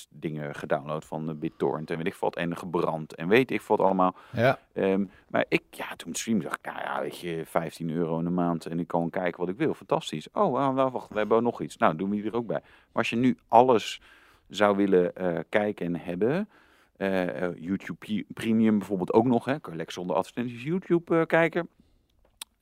dingen 0.10 0.56
gedownload 0.56 1.06
van 1.06 1.26
de 1.28 1.34
BitTorrent 1.34 1.90
en 1.92 1.98
weet 1.98 2.08
ik 2.08 2.16
wat, 2.16 2.36
en 2.36 2.58
gebrand 2.58 3.16
en 3.16 3.28
weet 3.28 3.52
ik 3.52 3.62
wat 3.62 3.80
allemaal. 3.80 4.16
Ja. 4.32 4.60
Ehm, 4.74 5.06
maar 5.28 5.46
ik, 5.48 5.64
ja, 5.70 5.96
toen 5.96 6.14
streamde 6.16 6.44
dacht 6.44 6.58
ik, 6.58 6.66
nou 6.66 6.80
ja, 6.80 7.02
weet 7.02 7.20
je, 7.20 7.44
15 7.46 7.90
euro 7.90 8.18
in 8.18 8.24
de 8.24 8.30
maand 8.30 8.66
en 8.66 8.80
ik 8.80 8.88
kan 8.88 9.10
kijken 9.10 9.40
wat 9.40 9.50
ik 9.50 9.58
wil. 9.58 9.74
Fantastisch. 9.74 10.28
Oh, 10.32 10.74
wel, 10.74 10.90
wacht, 10.92 11.10
we 11.10 11.18
hebben 11.18 11.38
ook 11.38 11.44
nog 11.44 11.62
iets. 11.62 11.78
Nou, 11.78 11.96
doen 11.96 12.10
we 12.10 12.16
die 12.16 12.26
er 12.26 12.36
ook 12.36 12.48
bij. 12.48 12.62
Maar 12.62 12.92
als 12.94 13.10
je 13.10 13.16
nu 13.16 13.38
alles 13.48 14.02
zou 14.50 14.76
willen 14.78 15.16
eh, 15.16 15.40
kijken 15.50 15.86
en 15.86 15.96
hebben, 15.96 16.50
eh, 16.98 17.44
eh, 17.44 17.56
YouTube 17.58 18.24
Premium 18.34 18.78
bijvoorbeeld 18.78 19.14
ook 19.14 19.26
nog, 19.26 19.46
hè, 19.46 19.60
kan 19.60 19.72
je 19.72 19.78
lekker 19.78 19.96
zonder 19.96 20.16
advertenties 20.16 20.64
YouTube 20.64 21.20
eh, 21.20 21.26
kijken. 21.26 21.70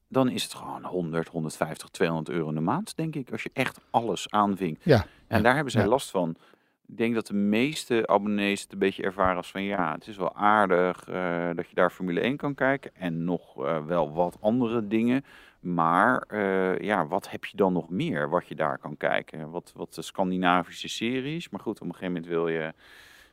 Dan 0.07 0.29
is 0.29 0.43
het 0.43 0.53
gewoon 0.53 0.85
100, 0.85 1.27
150, 1.27 1.89
200 1.89 2.29
euro 2.29 2.49
in 2.49 2.55
de 2.55 2.61
maand, 2.61 2.95
denk 2.95 3.15
ik, 3.15 3.31
als 3.31 3.43
je 3.43 3.49
echt 3.53 3.79
alles 3.89 4.29
aanvinkt. 4.29 4.83
Ja. 4.83 5.05
En 5.27 5.43
daar 5.43 5.53
hebben 5.55 5.71
zij 5.71 5.81
Ja. 5.81 5.87
last 5.87 6.09
van. 6.09 6.35
Ik 6.87 6.97
denk 6.97 7.13
dat 7.13 7.27
de 7.27 7.33
meeste 7.33 8.07
abonnees 8.07 8.61
het 8.61 8.71
een 8.71 8.79
beetje 8.79 9.03
ervaren 9.03 9.35
als 9.35 9.51
van 9.51 9.63
ja, 9.63 9.93
het 9.93 10.07
is 10.07 10.17
wel 10.17 10.35
aardig 10.35 11.03
dat 11.55 11.69
je 11.69 11.75
daar 11.75 11.91
Formule 11.91 12.19
1 12.19 12.37
kan 12.37 12.53
kijken 12.53 12.91
en 12.95 13.23
nog 13.23 13.53
wel 13.85 14.13
wat 14.13 14.37
andere 14.41 14.87
dingen. 14.87 15.25
Maar 15.59 16.35
ja, 16.83 17.07
wat 17.07 17.29
heb 17.29 17.45
je 17.45 17.57
dan 17.57 17.73
nog 17.73 17.89
meer 17.89 18.29
wat 18.29 18.47
je 18.47 18.55
daar 18.55 18.77
kan 18.77 18.97
kijken? 18.97 19.49
Wat, 19.49 19.71
wat 19.75 19.93
de 19.93 20.01
Scandinavische 20.01 20.87
series. 20.87 21.49
Maar 21.49 21.59
goed, 21.61 21.81
op 21.81 21.87
een 21.87 21.93
gegeven 21.93 22.13
moment 22.13 22.31
wil 22.31 22.47
je, 22.47 22.73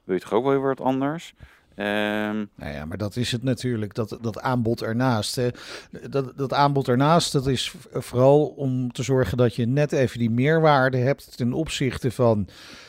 wil 0.08 0.16
je 0.16 0.22
toch 0.22 0.32
ook 0.32 0.44
wel 0.44 0.52
weer 0.52 0.62
wat 0.68 0.80
anders. 0.80 1.34
Ehm, 1.78 2.44
Nou 2.56 2.72
ja, 2.74 2.84
maar 2.84 2.96
dat 2.96 3.16
is 3.16 3.32
het 3.32 3.42
natuurlijk, 3.42 3.94
dat, 3.94 4.18
dat 4.20 4.40
aanbod 4.40 4.82
ernaast. 4.82 5.36
Hè. 5.36 5.48
Dat, 6.10 6.32
dat 6.36 6.52
aanbod 6.52 6.88
ernaast, 6.88 7.32
dat 7.32 7.46
is 7.46 7.74
vooral 7.92 8.46
om 8.46 8.92
te 8.92 9.02
zorgen 9.02 9.36
dat 9.36 9.54
je 9.54 9.66
net 9.66 9.92
even 9.92 10.18
die 10.18 10.30
meerwaarde 10.30 10.96
hebt 10.96 11.36
ten 11.36 11.52
opzichte 11.52 12.10
van 12.10 12.48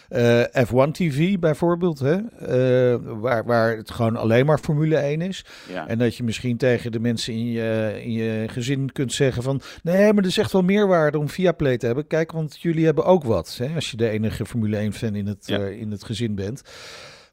eh, 0.09 0.41
F1 0.43 0.91
TV 0.91 1.39
bijvoorbeeld. 1.39 1.99
Hè. 1.99 2.15
Eh, 2.15 2.99
waar, 3.03 3.45
waar 3.45 3.77
het 3.77 3.91
gewoon 3.91 4.15
alleen 4.15 4.45
maar 4.45 4.57
Formule 4.59 4.97
1 4.97 5.21
is. 5.21 5.45
ja. 5.71 5.87
En 5.87 5.97
dat 5.97 6.15
je 6.15 6.23
misschien 6.23 6.57
tegen 6.57 6.91
de 6.91 6.99
mensen 6.99 7.33
in 7.33 7.51
je, 7.51 7.99
in 8.03 8.11
je 8.11 8.47
gezin 8.47 8.91
kunt 8.91 9.13
zeggen 9.13 9.43
van... 9.43 9.61
Nee, 9.83 10.13
maar 10.13 10.23
er 10.23 10.29
is 10.29 10.37
echt 10.37 10.51
wel 10.51 10.61
meerwaarde 10.63 11.17
om 11.19 11.29
Viaplay 11.29 11.77
te 11.77 11.85
hebben. 11.85 12.07
Kijk, 12.07 12.31
want 12.31 12.61
jullie 12.61 12.85
hebben 12.85 13.05
ook 13.05 13.23
wat. 13.23 13.55
Hè, 13.57 13.75
als 13.75 13.91
je 13.91 13.97
de 13.97 14.09
enige 14.09 14.45
Formule 14.45 14.91
1-fan 14.91 15.15
in, 15.15 15.27
het 15.27 15.47
Ja. 15.47 15.59
eh, 15.59 15.79
in 15.79 15.91
het 15.91 16.03
gezin 16.03 16.35
bent. 16.35 16.61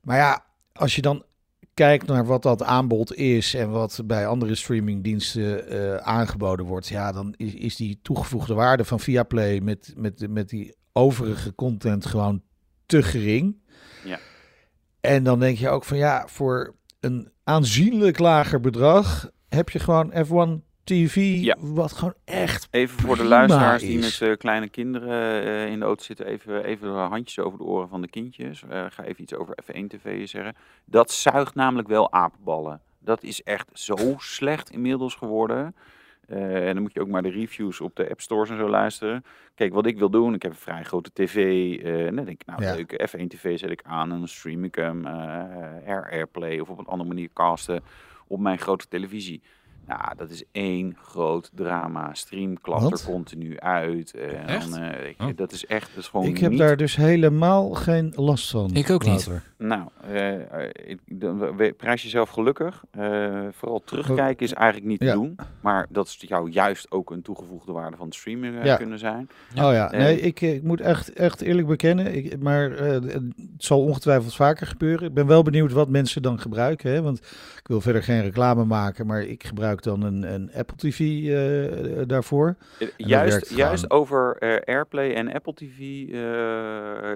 Maar 0.03 0.17
ja, 0.17 0.45
als 0.73 0.95
je 0.97 1.03
dan 1.03 1.25
kijkt 1.77 2.07
naar 2.07 2.27
wat 2.27 2.43
dat 2.43 2.63
aanbod 2.63 3.15
is... 3.15 3.55
en 3.55 3.71
wat 3.71 4.01
bij 4.05 4.27
andere 4.27 4.55
streamingdiensten 4.55 5.69
eh, 5.69 5.97
aangeboden 5.97 6.67
wordt... 6.67 6.89
ja, 6.89 7.13
dan 7.13 7.35
is, 7.37 7.55
is 7.55 7.77
die 7.77 7.99
toegevoegde 8.03 8.55
waarde 8.55 8.85
van 8.85 9.01
Viaplay... 9.01 9.61
met, 9.61 9.93
met, 9.97 10.27
met 10.31 10.49
die 10.49 10.75
overige 10.93 11.55
content 11.55 12.07
gewoon 12.07 12.43
te 12.87 13.03
gering. 13.03 13.57
Ja. 14.05 14.19
En 15.01 15.25
dan 15.25 15.39
denk 15.39 15.59
je 15.59 15.69
ook 15.69 15.85
van 15.85 15.97
ja, 15.97 16.27
voor 16.29 16.75
een 17.01 17.31
aanzienlijk 17.45 18.19
lager 18.19 18.61
bedrag 18.61 19.31
heb 19.49 19.71
je 19.71 19.79
gewoon 19.79 20.13
F1 20.13 20.66
TV, 20.87 21.15
Ja. 21.41 21.57
wat 21.59 21.93
gewoon 21.93 22.15
echt... 22.25 22.69
Even 22.71 22.99
voor 23.01 23.17
de 23.17 23.25
luisteraars 23.25 23.83
die 23.83 23.99
met 23.99 24.21
eh, 24.23 24.37
kleine 24.37 24.69
kinderen 24.69 25.43
eh, 25.43 25.67
in 25.67 25.79
de 25.79 25.85
auto 25.85 26.03
zitten, 26.03 26.27
even, 26.27 26.65
even 26.65 26.91
handjes 26.95 27.39
over 27.39 27.59
de 27.59 27.65
oren 27.65 27.89
van 27.89 28.01
de 28.01 28.09
kindjes. 28.09 28.63
Eh, 28.69 28.85
ga 28.89 29.03
even 29.05 29.23
iets 29.23 29.35
over 29.35 29.57
F1 29.65 29.87
TV 29.87 30.29
zeggen. 30.29 30.55
Dat 30.85 31.11
zuigt 31.11 31.55
namelijk 31.55 31.89
wel 31.89 32.13
apenballen. 32.13 32.81
Dat 32.99 33.23
is 33.23 33.43
echt 33.43 33.69
zo 33.73 33.97
slecht 34.19 34.71
inmiddels 34.71 35.15
geworden. 35.15 35.75
En 36.27 36.75
dan 36.75 36.83
moet 36.83 36.93
je 36.93 37.01
ook 37.01 37.09
maar 37.09 37.23
de 37.23 37.31
reviews 37.31 37.81
op 37.81 37.97
de 37.97 38.11
app 38.11 38.21
stores 38.21 38.51
en 38.51 38.57
zo 38.57 38.69
luisteren. 38.69 39.25
Kijk, 39.55 39.73
wat 39.75 39.87
ik 39.87 39.99
wil 39.99 40.11
doen, 40.11 40.35
ik 40.35 40.43
heb 40.43 40.51
een 40.53 40.59
vrij 40.59 40.83
grote 40.85 41.11
tv. 41.13 41.37
en 41.85 42.15
dan 42.15 42.25
denk 42.25 42.41
ik, 42.41 42.47
nou 42.47 42.63
Ja. 42.63 42.75
leuk, 42.75 43.09
F1 43.11 43.27
TV 43.27 43.59
zet 43.59 43.71
ik 43.71 43.83
aan 43.83 44.13
en 44.13 44.19
dan 44.19 44.29
stream 44.29 44.65
ik 44.65 44.75
hem. 44.75 45.07
Air 45.87 46.09
Airplay 46.11 46.59
of 46.59 46.69
op 46.69 46.79
een 46.79 46.87
andere 46.87 47.09
manier 47.09 47.29
casten 47.33 47.83
op 48.27 48.41
mijn 48.41 48.59
grote 48.59 48.89
televisie. 48.89 49.43
Nou, 49.87 50.17
dat 50.17 50.31
is 50.31 50.45
één 50.53 50.97
groot 51.03 51.51
drama. 51.55 52.15
Stream 52.15 52.61
klapt 52.61 53.01
er 53.01 53.07
continu 53.13 53.59
uit. 53.59 54.15
en 54.15 54.47
Echt? 54.47 54.71
dan, 54.71 54.81
eh, 54.83 54.95
Oh. 55.19 55.29
Dat 55.37 55.53
is 55.53 55.67
echt, 55.67 55.89
dat 55.95 56.03
is 56.05 56.09
gewoon 56.09 56.27
Ik 56.27 56.39
heb 56.39 56.51
niet... 56.51 56.59
daar 56.59 56.77
dus 56.77 56.97
helemaal 56.97 57.71
geen 57.71 58.13
last 58.17 58.51
van. 58.51 58.71
Ik 58.75 58.91
ook 58.91 59.05
niet. 59.05 59.31
Nou, 59.59 59.83
ik- 60.87 61.01
dan 61.21 61.57
we- 61.57 61.75
prijs 61.77 62.03
jezelf 62.03 62.29
gelukkig. 62.31 62.85
Eh, 62.91 63.47
vooral 63.53 63.83
terugkijken 63.85 64.47
is 64.47 64.53
eigenlijk 64.53 64.87
niet 64.91 64.99
te 65.01 65.05
Ja. 65.07 65.13
doen. 65.13 65.37
Maar 65.61 65.87
dat 65.89 66.07
is 66.07 66.17
jou 66.29 66.51
juist 66.51 66.91
ook 66.91 67.11
een 67.11 67.23
toegevoegde 67.23 67.73
waarde 67.73 67.97
van 67.97 68.07
het 68.07 68.15
streamen 68.15 68.59
eh, 68.59 68.65
Ja. 68.65 68.77
kunnen 68.77 68.99
zijn. 68.99 69.29
Oh 69.51 69.73
ja, 69.73 69.91
nee, 69.91 70.21
ik, 70.21 70.41
ik 70.41 70.63
moet 70.63 70.81
echt, 70.81 71.13
echt 71.13 71.41
eerlijk 71.41 71.67
bekennen, 71.67 72.15
ik, 72.15 72.39
maar 72.43 72.73
eh, 72.73 72.89
het 72.91 73.23
zal 73.59 73.81
ongetwijfeld 73.83 74.35
vaker 74.35 74.67
gebeuren. 74.67 75.09
Ik 75.09 75.15
ben 75.15 75.27
wel 75.27 75.43
benieuwd 75.43 75.73
wat 75.73 75.89
mensen 75.89 76.23
dan 76.23 76.41
gebruiken, 76.41 76.91
hè? 76.93 77.03
want 77.03 77.19
ik 77.59 77.69
wil 77.69 77.81
verder 77.81 78.03
geen 78.03 78.23
reclame 78.23 78.65
maken, 78.65 79.07
maar 79.07 79.23
ik 79.23 79.45
gebruik 79.47 79.76
dan 79.83 80.03
een, 80.03 80.33
een 80.35 80.51
Apple 80.55 80.77
TV 80.77 81.01
eh, 81.01 82.03
daarvoor. 82.07 82.57
Eh, 82.79 82.89
juist 82.97 83.57
juist 83.57 83.91
over 83.91 84.37
eh, 84.39 84.75
Airplay 84.75 85.15
en 85.15 85.33
Apple 85.33 85.55
TV 85.55 86.07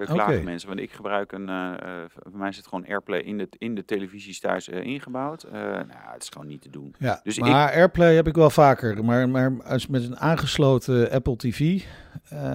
klagen 0.05 0.43
mensen. 0.43 0.67
Want 0.67 0.79
ik 0.79 0.91
gebruik 0.91 1.31
een, 1.31 1.45
bij 1.45 2.07
mij 2.33 2.51
zit 2.51 2.67
gewoon 2.67 2.85
Airplay 2.85 3.19
in 3.19 3.37
de, 3.37 3.47
in 3.57 3.75
de 3.75 3.85
televisies 3.85 4.39
thuis 4.39 4.67
ingebouwd. 4.67 5.45
Nou, 5.51 5.85
het 6.13 6.21
is 6.23 6.29
gewoon 6.29 6.47
niet 6.47 6.61
te 6.61 6.69
doen. 6.69 6.95
Ja, 6.99 7.19
Dus 7.23 7.39
maar 7.39 7.71
Airplay 7.71 8.15
heb 8.15 8.27
ik 8.27 8.35
wel 8.35 8.49
vaker, 8.49 9.05
maar, 9.05 9.29
maar 9.29 9.63
als 9.63 9.87
met 9.87 10.03
een 10.03 10.17
aangesloten 10.17 11.11
Apple 11.11 11.35
TV. 11.35 11.83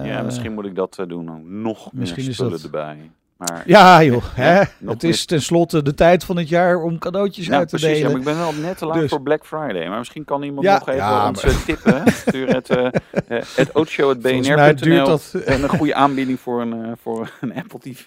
ja, 0.03 0.21
misschien 0.21 0.53
moet 0.53 0.65
ik 0.65 0.75
dat 0.75 1.03
doen. 1.07 1.61
Nog 1.61 1.93
misschien 1.93 2.21
meer 2.21 2.29
is 2.29 2.35
spullen 2.35 2.51
dat- 2.51 2.63
erbij. 2.63 3.11
Maar 3.37 3.63
Ja 3.65 4.03
joh, 4.03 4.23
hè? 4.33 4.61
het 4.85 5.03
is 5.03 5.25
tenslotte 5.25 5.81
de 5.81 5.93
tijd 5.93 6.23
van 6.23 6.37
het 6.37 6.49
jaar 6.49 6.81
om 6.81 6.97
cadeautjes 6.99 7.45
Ja, 7.45 7.57
uit 7.57 7.69
te 7.69 7.75
precies. 7.77 7.97
Ja, 7.99 8.07
delen. 8.07 8.11
maar 8.23 8.33
ik 8.33 8.37
ben 8.37 8.37
wel 8.53 8.53
net 8.67 8.77
te 8.77 8.85
laat 8.85 8.99
Dus- 8.99 9.09
voor 9.09 9.21
Black 9.21 9.45
Friday. 9.45 9.87
Maar 9.87 9.97
misschien 9.97 10.25
kan 10.25 10.43
iemand 10.43 10.65
Ja, 10.65 10.73
nog 10.73 10.87
even 10.89 11.01
ja, 11.01 11.27
ons 11.27 11.43
eh, 11.43 11.55
tippen. 11.65 12.03
Stuur 12.11 12.47
het, 12.47 12.69
eh 12.69 12.85
eh, 12.85 12.91
het 13.55 13.73
oudshow.bnr.nl 13.73 15.05
dat... 15.05 15.33
en 15.45 15.63
een 15.63 15.69
goede 15.69 15.95
aanbieding 15.95 16.39
voor 16.39 16.61
een, 16.61 16.97
voor 17.01 17.31
een 17.41 17.53
Apple 17.61 17.79
TV. 17.79 18.05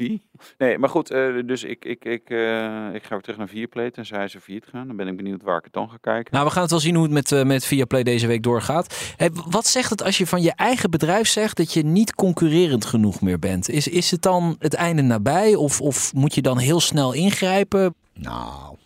Nee, 0.59 0.79
maar 0.79 0.89
goed. 0.89 1.11
eh, 1.11 1.23
dus 1.45 1.65
ik, 1.65 1.85
ik, 1.85 2.05
ik, 2.05 2.31
eh, 2.31 2.95
ik 2.95 3.03
ga 3.03 3.09
weer 3.11 3.21
terug 3.21 3.37
naar 3.39 3.49
Viaplay. 3.49 3.91
Tenzij 3.91 4.29
ze 4.29 4.41
failliet 4.41 4.67
gaan. 4.73 4.87
Dan 4.87 4.97
ben 4.97 5.09
ik 5.09 5.17
benieuwd 5.17 5.43
waar 5.43 5.59
ik 5.59 5.65
het 5.65 5.73
dan 5.73 5.91
ga 5.91 5.97
kijken. 6.01 6.33
Nou, 6.35 6.45
we 6.47 6.53
gaan 6.53 6.63
het 6.63 6.71
wel 6.71 6.81
zien 6.81 6.95
hoe 6.95 7.05
het 7.05 7.31
met, 7.31 7.45
met 7.47 7.65
Viaplay 7.65 8.03
deze 8.03 8.27
week 8.27 8.43
doorgaat. 8.43 9.13
Hey, 9.17 9.31
wat 9.51 9.67
zegt 9.67 9.91
het 9.91 10.03
als 10.03 10.19
je 10.19 10.27
van 10.27 10.43
je 10.43 10.53
eigen 10.57 10.91
bedrijf 10.91 11.29
zegt 11.29 11.57
dat 11.57 11.73
je 11.73 11.85
niet 11.85 12.15
concurrerend 12.15 12.85
genoeg 12.85 13.21
meer 13.21 13.39
bent? 13.39 13.69
Is, 13.69 13.89
is 13.89 14.11
het 14.11 14.23
dan 14.23 14.57
het 14.59 14.75
einde 14.75 15.03
nabij 15.03 15.19
of, 15.57 15.81
of 15.81 16.15
moet 16.15 16.35
je 16.35 16.43
dan 16.43 16.59
heel 16.59 16.81
snel 16.81 17.13
ingrijpen? 17.13 17.95
Nou, 18.15 18.77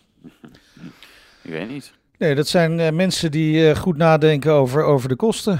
Ik 1.41 1.51
weet 1.51 1.69
niet. 1.69 1.93
nee, 2.17 2.35
dat 2.35 2.47
zijn 2.47 2.79
eh, 2.79 2.91
mensen 2.91 3.31
die 3.31 3.69
eh, 3.69 3.75
goed 3.75 3.97
nadenken 3.97 4.51
over, 4.53 4.83
over 4.83 5.09
de 5.09 5.15
kosten. 5.15 5.59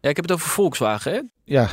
Ja, 0.00 0.08
ik 0.08 0.16
heb 0.16 0.24
het 0.24 0.34
over 0.34 0.48
Volkswagen. 0.48 1.12
Hè? 1.12 1.20
Ja, 1.44 1.68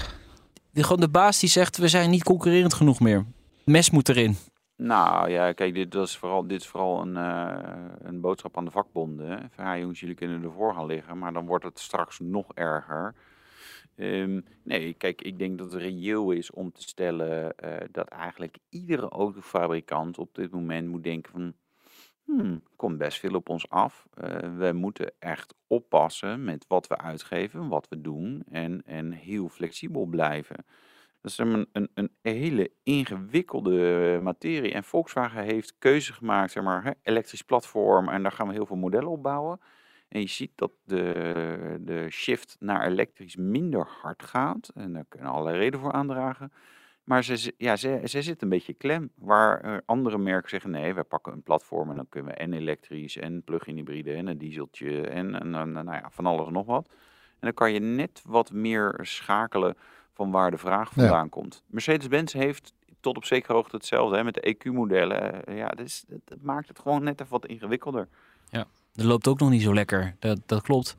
De, 0.71 0.83
gewoon 0.83 0.99
de 0.99 1.09
baas 1.09 1.39
die 1.39 1.49
zegt 1.49 1.77
we 1.77 1.87
zijn 1.87 2.09
niet 2.09 2.23
concurrerend 2.23 2.73
genoeg 2.73 2.99
meer. 2.99 3.25
Mes 3.65 3.89
moet 3.89 4.09
erin. 4.09 4.37
Nou 4.77 5.29
ja, 5.29 5.51
kijk, 5.51 5.73
dit, 5.73 5.91
dat 5.91 6.07
is 6.07 6.17
vooral, 6.17 6.47
dit 6.47 6.61
is 6.61 6.67
vooral 6.67 7.01
een, 7.01 7.17
eh, 7.17 7.69
een 8.03 8.21
boodschap 8.21 8.57
aan 8.57 8.65
de 8.65 8.71
vakbonden. 8.71 9.49
Van, 9.55 9.65
ja, 9.65 9.77
jongens, 9.77 9.99
jullie 9.99 10.15
kunnen 10.15 10.43
ervoor 10.43 10.73
gaan 10.73 10.85
liggen, 10.85 11.17
maar 11.17 11.33
dan 11.33 11.45
wordt 11.45 11.63
het 11.65 11.79
straks 11.79 12.19
nog 12.19 12.45
erger. 12.53 13.13
Ehm, 13.95 14.41
nee, 14.63 14.93
kijk, 14.93 15.21
ik 15.21 15.39
denk 15.39 15.57
dat 15.57 15.71
het 15.71 15.81
reëel 15.81 16.31
is 16.31 16.51
om 16.51 16.71
te 16.71 16.81
stellen 16.81 17.57
eh, 17.57 17.87
dat 17.91 18.07
eigenlijk 18.07 18.57
iedere 18.69 19.09
autofabrikant 19.09 20.17
op 20.17 20.35
dit 20.35 20.51
moment 20.51 20.87
moet 20.87 21.03
denken 21.03 21.31
van... 21.31 21.53
Hmm, 22.23 22.63
komt 22.75 22.97
best 22.97 23.19
veel 23.19 23.35
op 23.35 23.49
ons 23.49 23.69
af. 23.69 24.07
Eh, 24.13 24.57
we 24.57 24.71
moeten 24.73 25.13
echt 25.19 25.55
oppassen 25.67 26.43
met 26.43 26.65
wat 26.67 26.87
we 26.87 26.97
uitgeven, 26.97 27.67
wat 27.67 27.87
we 27.89 28.01
doen 28.01 28.43
en, 28.49 28.81
en 28.85 29.11
heel 29.11 29.49
flexibel 29.49 30.05
blijven. 30.05 30.65
Dat 31.21 31.31
is 31.31 31.37
een, 31.37 31.67
een, 31.71 31.89
een 31.93 32.11
hele 32.21 32.71
ingewikkelde 32.83 34.19
materie. 34.23 34.73
En 34.73 34.83
Volkswagen 34.83 35.43
heeft 35.43 35.75
keuze 35.79 36.13
gemaakt, 36.13 36.51
zeg 36.51 36.63
maar, 36.63 36.83
hè, 36.83 36.91
elektrisch 37.03 37.41
platform. 37.41 38.09
En 38.09 38.23
daar 38.23 38.31
gaan 38.31 38.47
we 38.47 38.53
heel 38.53 38.65
veel 38.65 38.75
modellen 38.75 39.09
op 39.09 39.23
bouwen. 39.23 39.59
En 40.13 40.19
je 40.19 40.27
ziet 40.27 40.51
dat 40.55 40.71
de, 40.85 41.77
de 41.81 42.07
shift 42.09 42.55
naar 42.59 42.85
elektrisch 42.87 43.35
minder 43.35 43.87
hard 44.01 44.23
gaat. 44.23 44.71
En 44.75 44.93
daar 44.93 45.05
kunnen 45.09 45.29
allerlei 45.29 45.57
redenen 45.57 45.79
voor 45.79 45.91
aandragen. 45.91 46.51
Maar 47.03 47.23
ze, 47.23 47.53
ja, 47.57 47.75
ze, 47.75 48.01
ze 48.03 48.21
zit 48.21 48.41
een 48.41 48.49
beetje 48.49 48.73
klem. 48.73 49.11
Waar 49.15 49.61
eh, 49.61 49.77
andere 49.85 50.17
merken 50.17 50.49
zeggen, 50.49 50.71
nee, 50.71 50.93
wij 50.93 51.03
pakken 51.03 51.33
een 51.33 51.43
platform 51.43 51.89
en 51.89 51.95
dan 51.95 52.09
kunnen 52.09 52.31
we 52.31 52.37
en 52.37 52.53
elektrisch 52.53 53.17
en 53.17 53.43
plug-in 53.43 53.75
hybride 53.75 54.13
en 54.13 54.27
een 54.27 54.37
dieseltje 54.37 55.07
en, 55.07 55.39
en, 55.39 55.55
en, 55.55 55.71
nou 55.71 55.91
ja, 55.91 56.09
van 56.11 56.25
alles 56.25 56.47
en 56.47 56.53
nog 56.53 56.65
wat. 56.65 56.87
En 57.29 57.39
dan 57.39 57.53
kan 57.53 57.73
je 57.73 57.79
net 57.79 58.21
wat 58.25 58.51
meer 58.51 58.99
schakelen 59.01 59.77
van 60.13 60.31
waar 60.31 60.51
de 60.51 60.57
vraag 60.57 60.95
Ja. 60.95 61.01
vandaan 61.01 61.29
komt. 61.29 61.63
Mercedes-Benz 61.67 62.33
heeft 62.33 62.73
tot 62.99 63.17
op 63.17 63.25
zekere 63.25 63.53
hoogte 63.53 63.75
hetzelfde 63.75 64.17
hè, 64.17 64.23
met 64.23 64.33
de 64.33 64.55
EQ-modellen. 64.55 65.55
Ja, 65.55 65.67
dat, 65.67 65.85
is, 65.85 66.03
dat, 66.07 66.19
dat 66.25 66.41
maakt 66.41 66.67
het 66.67 66.79
gewoon 66.79 67.03
net 67.03 67.21
even 67.21 67.31
wat 67.31 67.45
ingewikkelder. 67.45 68.07
Dat 68.93 69.05
loopt 69.05 69.27
ook 69.27 69.39
nog 69.39 69.49
niet 69.49 69.61
zo 69.61 69.73
lekker. 69.73 70.15
Dat, 70.19 70.39
dat 70.45 70.61
klopt. 70.61 70.97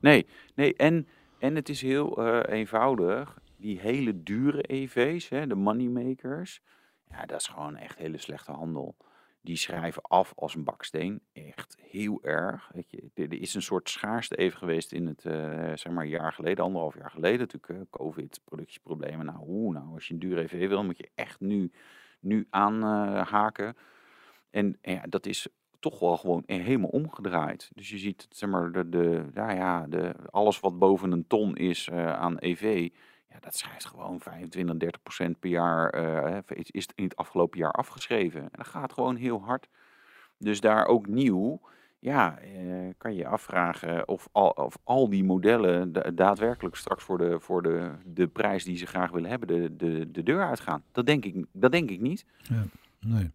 Nee, 0.00 0.26
nee 0.54 0.74
en, 0.76 1.08
en 1.38 1.54
het 1.54 1.68
is 1.68 1.82
heel 1.82 2.16
eh, 2.16 2.58
eenvoudig. 2.58 3.38
Die 3.56 3.80
hele 3.80 4.22
dure 4.22 4.62
EV's, 4.62 5.28
hè, 5.28 5.46
de 5.46 5.54
moneymakers, 5.54 6.60
ja, 7.10 7.26
dat 7.26 7.40
is 7.40 7.46
gewoon 7.46 7.76
echt 7.76 7.98
hele 7.98 8.18
slechte 8.18 8.52
handel. 8.52 8.96
Die 9.40 9.56
schrijven 9.56 10.02
af 10.02 10.32
als 10.36 10.54
een 10.54 10.64
baksteen. 10.64 11.20
Echt 11.32 11.76
heel 11.80 12.18
erg. 12.22 12.70
Weet 12.72 12.90
je, 12.90 13.10
er 13.14 13.40
is 13.40 13.54
een 13.54 13.62
soort 13.62 13.90
schaarste 13.90 14.36
even 14.36 14.58
geweest 14.58 14.92
in 14.92 15.06
het, 15.06 15.24
eh, 15.24 15.72
zeg 15.74 15.92
maar, 15.92 16.06
jaar 16.06 16.32
geleden, 16.32 16.64
anderhalf 16.64 16.94
jaar 16.94 17.10
geleden. 17.10 17.38
Natuurlijk, 17.38 17.68
eh, 17.68 17.80
COVID, 17.90 18.40
productieproblemen. 18.44 19.26
Nou, 19.26 19.38
hoe, 19.38 19.72
nou, 19.72 19.94
als 19.94 20.06
je 20.06 20.14
een 20.14 20.20
dure 20.20 20.42
EV 20.42 20.68
wil, 20.68 20.84
moet 20.84 20.98
je 20.98 21.10
echt 21.14 21.40
nu, 21.40 21.72
nu 22.20 22.46
aanhaken. 22.50 23.76
en 24.50 24.78
en 24.80 24.94
ja, 24.94 25.02
dat 25.08 25.26
is 25.26 25.48
toch 25.82 25.98
wel 25.98 26.16
gewoon 26.16 26.42
helemaal 26.46 26.88
omgedraaid. 26.88 27.70
Dus 27.74 27.88
je 27.88 27.98
ziet, 27.98 28.26
zeg 28.30 28.48
maar, 28.50 28.72
de, 28.72 28.88
de, 28.88 29.24
ja, 29.34 29.50
ja, 29.50 29.86
de, 29.88 30.14
alles 30.30 30.60
wat 30.60 30.78
boven 30.78 31.12
een 31.12 31.26
ton 31.26 31.56
is 31.56 31.88
eh, 31.88 32.12
aan 32.12 32.38
EV, 32.38 32.88
ja, 33.28 33.36
dat 33.40 33.56
schrijft 33.56 33.84
gewoon 33.84 34.20
25, 34.20 34.76
30 34.76 35.02
procent 35.02 35.38
per 35.38 35.50
jaar, 35.50 35.90
eh, 35.90 36.38
is, 36.46 36.70
is 36.70 36.88
in 36.94 37.04
het 37.04 37.16
afgelopen 37.16 37.58
jaar 37.58 37.72
afgeschreven. 37.72 38.40
En 38.40 38.48
dat 38.52 38.66
gaat 38.66 38.92
gewoon 38.92 39.16
heel 39.16 39.42
hard. 39.42 39.68
Dus 40.38 40.60
daar 40.60 40.86
ook 40.86 41.06
nieuw, 41.06 41.60
ja, 41.98 42.38
eh, 42.38 42.88
kan 42.98 43.14
je 43.14 43.26
afvragen 43.26 44.08
of 44.08 44.28
al, 44.32 44.50
of 44.50 44.78
al 44.84 45.08
die 45.08 45.24
modellen 45.24 45.92
da- 45.92 46.10
daadwerkelijk 46.10 46.76
straks 46.76 47.04
voor, 47.04 47.18
de, 47.18 47.40
voor 47.40 47.62
de, 47.62 47.90
de 48.04 48.26
prijs 48.26 48.64
die 48.64 48.76
ze 48.76 48.86
graag 48.86 49.10
willen 49.10 49.30
hebben, 49.30 49.48
de, 49.48 49.76
de, 49.76 50.10
de 50.10 50.22
deur 50.22 50.46
uitgaan. 50.46 50.82
Dat 50.92 51.06
denk 51.06 51.24
ik, 51.24 51.44
dat 51.52 51.72
denk 51.72 51.90
ik 51.90 52.00
niet. 52.00 52.24
Nee. 53.06 53.30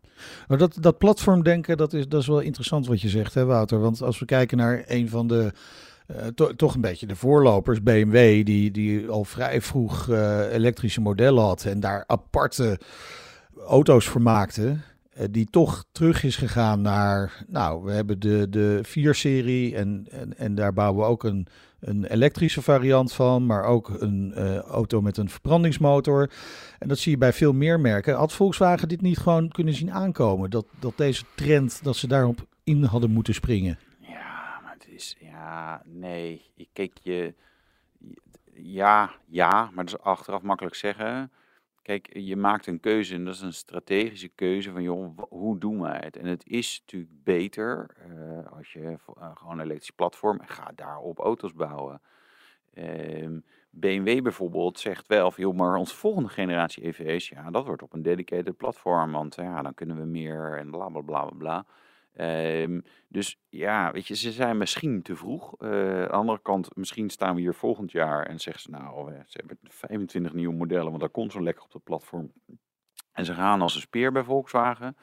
Maar 0.48 0.58
dat, 0.58 0.78
dat 0.80 0.98
platformdenken, 0.98 1.78
dat 1.78 1.94
is, 1.94 2.08
dat 2.08 2.22
is 2.22 2.28
wel 2.28 2.40
interessant 2.40 2.88
wat 2.88 3.02
je 3.02 3.10
zegt, 3.10 3.34
hè, 3.34 3.46
Wouter? 3.46 3.80
Want 3.80 4.02
als 4.02 4.20
we 4.20 4.26
kijken 4.26 4.58
naar 4.58 4.84
een 4.88 5.10
van 5.10 5.28
de, 5.28 5.52
eh, 6.08 6.26
to- 6.28 6.56
toch 6.56 6.76
een 6.76 6.82
beetje 6.82 7.08
de 7.08 7.16
voorlopers, 7.16 7.84
BMW, 7.84 8.46
die, 8.46 8.72
die 8.72 9.08
al 9.08 9.24
vrij 9.24 9.62
vroeg 9.62 10.10
eh, 10.10 10.54
elektrische 10.54 11.02
modellen 11.02 11.44
had 11.44 11.66
en 11.66 11.80
daar 11.80 12.04
aparte 12.08 12.80
auto's 13.68 14.06
voor 14.06 14.22
maakte, 14.22 14.78
eh, 15.14 15.26
die 15.32 15.46
toch 15.50 15.86
terug 15.92 16.24
is 16.24 16.36
gegaan 16.36 16.82
naar, 16.82 17.44
nou, 17.48 17.84
we 17.84 17.92
hebben 17.92 18.20
de, 18.20 18.48
de 18.50 18.80
4-serie 18.84 19.76
en, 19.76 20.08
en, 20.12 20.38
en 20.38 20.56
daar 20.56 20.74
bouwen 20.74 21.02
we 21.04 21.10
ook 21.10 21.24
een, 21.24 21.48
een 21.80 22.06
elektrische 22.06 22.62
variant 22.62 23.14
van, 23.14 23.46
maar 23.46 23.64
ook 23.64 23.90
een 23.90 24.34
eh, 24.34 24.58
auto 24.58 25.02
met 25.02 25.18
een 25.18 25.30
verbrandingsmotor. 25.30 26.32
En 26.80 26.88
dat 26.88 26.98
zie 26.98 27.12
je 27.12 27.18
bij 27.18 27.34
veel 27.34 27.54
meer 27.54 27.80
merken. 27.80 28.16
Had 28.16 28.34
Volkswagen 28.34 28.88
dit 28.88 29.02
niet 29.02 29.18
gewoon 29.18 29.50
kunnen 29.50 29.74
zien 29.74 29.92
aankomen? 29.92 30.50
Dat, 30.50 30.66
dat 30.80 30.98
deze 30.98 31.24
trend, 31.36 31.84
dat 31.84 31.96
ze 31.96 32.08
daarop 32.08 32.46
in 32.64 32.84
hadden 32.84 33.12
moeten 33.12 33.34
springen? 33.34 33.80
Ja, 34.00 34.60
maar 34.64 34.74
het 34.74 34.88
is, 34.88 35.16
ja, 35.20 35.82
nee. 35.86 36.42
Ik 36.56 36.68
keek 36.74 36.94
je, 37.04 37.34
ja, 38.54 39.12
ja, 39.26 39.70
maar 39.74 39.86
dat 39.86 39.94
is 40.00 40.06
achteraf 40.06 40.42
makkelijk 40.42 40.76
zeggen. 40.76 41.32
Kijk, 41.88 42.10
je 42.14 42.36
maakt 42.36 42.68
een 42.68 42.80
keuze 42.80 43.16
en 43.16 43.26
dat 43.26 43.34
is 43.34 43.42
een 43.42 43.54
strategische 43.54 44.28
keuze 44.28 44.72
van, 44.72 44.82
joh, 44.82 45.18
hoe 45.30 45.58
doen 45.58 45.82
wij 45.82 46.02
het? 46.04 46.18
En 46.18 46.26
het 46.26 46.48
is 46.48 46.80
natuurlijk 46.80 47.24
beter 47.24 47.88
eh, 47.98 48.52
als 48.58 48.74
je 48.74 48.82
eh, 48.82 49.32
gewoon 49.36 49.60
een 49.60 49.66
elektrisch 49.66 49.92
platform 49.96 50.40
en 50.40 50.48
ga 50.48 50.72
daarop 50.76 51.20
auto's 51.20 51.54
bouwen. 51.54 52.02
Ehm, 52.74 53.40
BMW 53.70 54.22
bijvoorbeeld 54.22 54.80
zegt 54.80 55.08
wel 55.08 55.32
van, 55.32 55.44
joh, 55.44 55.56
maar 55.56 55.76
onze 55.76 55.96
volgende 55.96 56.30
generatie 56.30 56.84
EV's, 56.84 57.30
ja, 57.30 57.52
dat 57.52 57.66
wordt 57.66 57.82
op 57.82 57.94
een 57.94 58.02
dedicated 58.02 58.58
platform, 58.58 59.12
want 59.12 59.36
ja, 59.36 59.62
dan 59.62 59.74
kunnen 59.74 59.98
we 59.98 60.06
meer 60.06 60.58
en 60.58 60.72
bla 60.72 60.90
bla 60.90 61.02
bla 61.02 61.26
bla 61.26 61.38
bla. 61.38 61.66
Ehm, 62.18 62.80
dus 63.08 63.40
ja, 63.50 63.92
weet 63.92 64.08
je, 64.08 64.16
ze 64.16 64.32
zijn 64.32 64.58
misschien 64.58 65.02
te 65.02 65.16
vroeg. 65.16 65.56
Eh, 65.60 65.70
aan 65.70 66.02
de 66.02 66.10
andere 66.10 66.42
kant, 66.42 66.76
misschien 66.76 67.10
staan 67.10 67.36
we 67.36 67.42
hier 67.42 67.54
volgend 67.54 67.92
jaar 67.92 68.26
en 68.26 68.40
zeggen 68.40 68.62
ze 68.62 68.70
nou, 68.70 69.14
eh, 69.14 69.20
ze 69.26 69.38
hebben 69.38 69.58
25 69.62 70.34
nieuwe 70.34 70.56
modellen, 70.56 70.90
want 70.90 71.02
dat 71.02 71.12
komt 71.12 71.32
zo 71.32 71.44
lekker 71.44 71.64
op 71.64 71.74
het 71.74 71.84
platform. 71.84 72.32
En 73.12 73.26
ze 73.26 73.34
gaan 73.34 73.62
als 73.62 73.76
een 73.76 73.82
speer 73.82 74.12
bij 74.12 74.24
Volkswagen. 74.24 74.98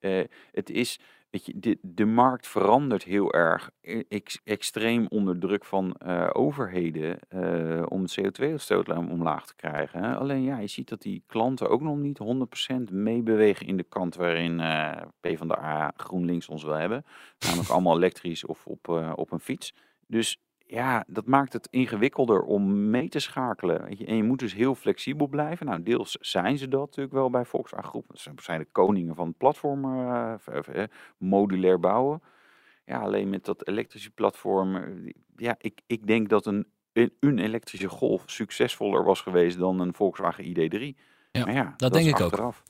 Eh, 0.00 0.24
het 0.52 0.70
is, 0.70 1.00
weet 1.30 1.46
je, 1.46 1.52
de, 1.58 1.78
de 1.82 2.04
markt 2.04 2.46
verandert 2.46 3.02
heel 3.02 3.32
erg. 3.32 3.70
e- 3.80 4.02
ex- 4.08 4.40
extreem 4.44 5.06
onder 5.08 5.38
druk 5.38 5.64
van 5.64 5.94
eh, 5.94 6.30
overheden 6.32 7.18
eh, 7.28 7.82
om 7.88 8.06
de 8.06 8.20
CO2-uitstoot 8.20 8.88
omlaag 8.88 9.46
te 9.46 9.54
krijgen. 9.54 10.18
Alleen 10.18 10.42
ja, 10.42 10.58
je 10.58 10.66
ziet 10.66 10.88
dat 10.88 11.02
die 11.02 11.22
klanten 11.26 11.68
ook 11.70 11.80
nog 11.80 11.96
niet 11.96 12.18
100% 12.88 12.92
meebewegen 12.92 13.66
in 13.66 13.76
de 13.76 13.86
kant 13.88 14.14
waarin 14.14 14.60
eh 14.60 15.02
PvdA 15.20 15.92
GroenLinks 15.96 16.48
ons 16.48 16.62
wil 16.64 16.74
hebben. 16.74 17.04
Namelijk 17.38 17.70
allemaal 17.70 17.96
elektrisch 17.96 18.44
of 18.44 18.66
op, 18.66 18.88
op 19.14 19.32
een 19.32 19.40
fiets. 19.40 19.74
Dus 20.06 20.40
ja, 20.70 21.04
dat 21.06 21.26
maakt 21.26 21.52
het 21.52 21.68
ingewikkelder 21.70 22.42
om 22.42 22.90
mee 22.90 23.08
te 23.08 23.18
schakelen. 23.18 23.84
Weet 23.84 23.98
je? 23.98 24.06
En 24.06 24.16
je 24.16 24.22
moet 24.22 24.38
dus 24.38 24.54
heel 24.54 24.74
flexibel 24.74 25.26
blijven. 25.26 25.66
Nou, 25.66 25.82
deels 25.82 26.16
zijn 26.20 26.58
ze 26.58 26.68
dat 26.68 26.80
natuurlijk 26.80 27.14
wel 27.14 27.30
bij 27.30 27.44
Volkswagen 27.44 27.88
Groep. 27.88 28.04
Ze 28.14 28.30
zijn 28.36 28.58
de 28.60 28.68
koningen 28.72 29.14
van 29.14 29.26
het 29.28 29.36
platform 29.38 29.84
eh, 29.84 30.34
eh, 30.72 30.84
modulair 31.18 31.80
bouwen. 31.80 32.22
Ja, 32.84 32.98
alleen 33.00 33.28
met 33.30 33.44
dat 33.44 33.66
elektrische 33.68 34.10
platform. 34.10 34.76
eh, 34.76 35.12
Ja, 35.36 35.54
ik, 35.58 35.80
ik 35.86 36.06
denk 36.06 36.28
dat 36.28 36.46
een, 36.46 36.66
een, 37.20 37.38
elektrische 37.38 37.88
Golf 37.88 38.22
succesvoller 38.26 39.04
was 39.04 39.20
geweest 39.20 39.58
dan 39.58 39.80
een 39.80 39.94
Volkswagen 39.94 40.44
ID3. 40.44 40.96
Ja, 41.32 41.44
maar 41.44 41.54
ja, 41.54 41.74
dat 41.76 41.96
is 41.96 42.02
denk 42.04 42.16
ik 42.16 42.22
ook. 42.22 42.30
achteraf. 42.30 42.62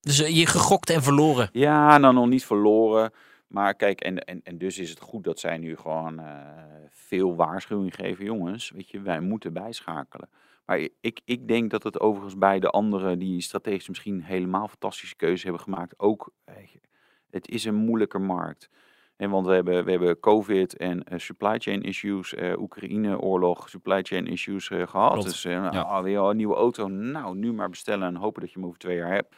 Dus 0.00 0.22
eh, 0.22 0.36
je 0.36 0.46
gegokt 0.46 0.90
en 0.90 1.02
verloren. 1.02 1.48
Ja, 1.52 1.98
nou 1.98 2.14
nog 2.14 2.26
niet 2.26 2.44
verloren. 2.44 3.12
Maar 3.54 3.74
kijk, 3.74 4.00
en, 4.00 4.18
en, 4.18 4.40
en 4.44 4.58
dus 4.58 4.78
is 4.78 4.90
het 4.90 5.00
goed 5.00 5.24
dat 5.24 5.38
zij 5.38 5.58
nu 5.58 5.76
gewoon 5.76 6.18
eh, 6.18 6.26
veel 6.90 7.36
waarschuwing 7.36 7.94
geven. 7.94 8.24
Jongens, 8.24 8.70
weet 8.70 8.90
je, 8.90 9.00
wij 9.00 9.20
moeten 9.20 9.52
bijschakelen. 9.52 10.28
Maar 10.66 10.88
ik, 11.00 11.20
ik 11.24 11.48
denk 11.48 11.70
dat 11.70 11.82
het 11.82 12.00
overigens 12.00 12.38
bij 12.38 12.60
de 12.60 12.70
anderen 12.70 13.18
die 13.18 13.40
strategisch 13.40 13.88
misschien 13.88 14.22
helemaal 14.22 14.68
fantastische 14.68 15.16
keuzes 15.16 15.42
hebben 15.42 15.60
gemaakt, 15.60 15.98
ook, 15.98 16.32
je, 16.46 16.80
het 17.30 17.48
is 17.48 17.64
een 17.64 17.74
moeilijke 17.74 18.18
markt. 18.18 18.70
En 19.16 19.30
want 19.30 19.46
we 19.46 19.52
hebben, 19.52 19.84
we 19.84 19.90
hebben 19.90 20.20
COVID 20.20 20.76
en 20.76 21.04
eh, 21.04 21.18
supply 21.18 21.58
chain 21.58 21.82
issues, 21.82 22.34
eh, 22.34 22.58
Oekraïne-oorlog, 22.58 23.68
supply 23.68 24.02
chain 24.02 24.26
issues 24.26 24.70
eh, 24.70 24.86
gehad. 24.86 25.12
Klopt. 25.12 25.26
Dus 25.26 25.44
eh, 25.44 25.52
Ja. 25.52 26.02
weer 26.02 26.18
een 26.18 26.36
nieuwe 26.36 26.54
auto. 26.54 26.88
Nou, 26.88 27.36
nu 27.36 27.52
maar 27.52 27.70
bestellen 27.70 28.08
en 28.08 28.16
hopen 28.16 28.40
dat 28.40 28.52
je 28.52 28.58
hem 28.58 28.66
over 28.66 28.78
twee 28.78 28.96
jaar 28.96 29.12
hebt. 29.12 29.36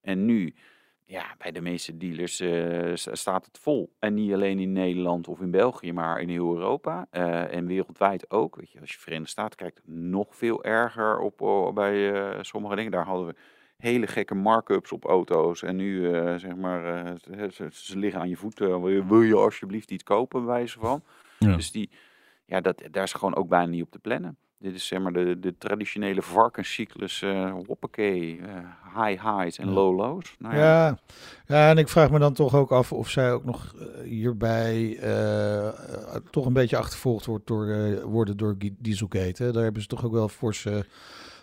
En 0.00 0.24
nu, 0.24 0.54
ja, 1.10 1.34
bij 1.38 1.52
de 1.52 1.60
meeste 1.60 1.96
dealers 1.96 2.40
eh, 2.40 2.90
sta- 2.94 3.14
staat 3.14 3.44
het 3.46 3.58
vol. 3.58 3.92
En 3.98 4.14
niet 4.14 4.32
alleen 4.32 4.58
in 4.58 4.72
Nederland 4.72 5.28
of 5.28 5.40
in 5.40 5.50
België, 5.50 5.92
maar 5.92 6.20
in 6.20 6.28
heel 6.28 6.54
Europa. 6.54 7.06
eh, 7.10 7.54
en 7.54 7.66
wereldwijd 7.66 8.30
ook. 8.30 8.56
Weet 8.56 8.70
je, 8.70 8.80
als 8.80 8.92
je 8.92 8.98
Verenigde 8.98 9.30
Staten 9.30 9.56
kijkt, 9.58 9.80
nog 9.84 10.36
veel 10.36 10.64
erger 10.64 11.18
op, 11.18 11.40
oh, 11.40 11.74
bij 11.74 12.12
eh, 12.12 12.38
sommige 12.42 12.74
dingen. 12.74 12.90
Daar 12.90 13.04
hadden 13.04 13.26
we 13.26 13.34
hele 13.76 14.06
gekke 14.06 14.34
markups 14.34 14.92
op 14.92 15.04
auto's. 15.04 15.62
En 15.62 15.76
nu, 15.76 16.12
eh, 16.14 16.34
zeg 16.36 16.56
maar, 16.56 17.04
eh, 17.06 17.50
ze, 17.70 17.98
liggen 17.98 18.20
aan 18.20 18.28
je 18.28 18.36
voeten. 18.36 18.68
Wil 18.80 18.88
je, 18.88 19.06
wil 19.06 19.22
je 19.22 19.34
alsjeblieft 19.36 19.90
iets 19.90 20.02
kopen, 20.04 20.44
bij 20.44 20.54
wijze 20.54 20.78
van. 20.78 21.02
Ja. 21.38 21.56
Dus 21.56 21.70
die, 21.70 21.90
ja, 22.44 22.60
dat, 22.60 22.82
daar 22.90 23.02
is 23.04 23.12
gewoon 23.12 23.36
ook 23.36 23.48
bijna 23.48 23.66
niet 23.70 23.82
op 23.82 23.90
te 23.90 23.98
plannen. 23.98 24.36
Dit 24.60 24.74
is 24.74 24.86
zeg 24.86 25.00
maar 25.00 25.12
de, 25.12 25.38
de 25.40 25.54
traditionele 25.58 26.22
varkenscyclus. 26.22 27.22
eh 27.22 27.52
hoppakee, 27.66 28.40
eh, 28.40 29.04
high 29.04 29.22
highs 29.24 29.58
en 29.58 29.68
low 29.68 29.96
lows. 29.96 30.36
Nou 30.38 30.54
ja, 30.54 30.60
Ja. 30.86 30.98
ja, 31.46 31.70
en 31.70 31.78
ik 31.78 31.88
vraag 31.88 32.10
me 32.10 32.18
dan 32.18 32.32
toch 32.32 32.54
ook 32.54 32.70
af 32.72 32.92
of 32.92 33.10
zij 33.10 33.32
ook 33.32 33.44
nog 33.44 33.74
eh, 33.78 33.86
hierbij 34.08 34.98
toch 36.30 36.46
een 36.46 36.52
beetje 36.52 36.76
achtervolgd 36.76 37.26
wordt 37.26 37.46
door, 37.46 38.00
worden 38.02 38.36
door 38.36 38.56
Dieselgate. 38.78 39.42
Hè. 39.42 39.52
Daar 39.52 39.62
hebben 39.62 39.82
ze 39.82 39.88
toch 39.88 40.04
ook 40.04 40.12
wel 40.12 40.28
forse 40.28 40.84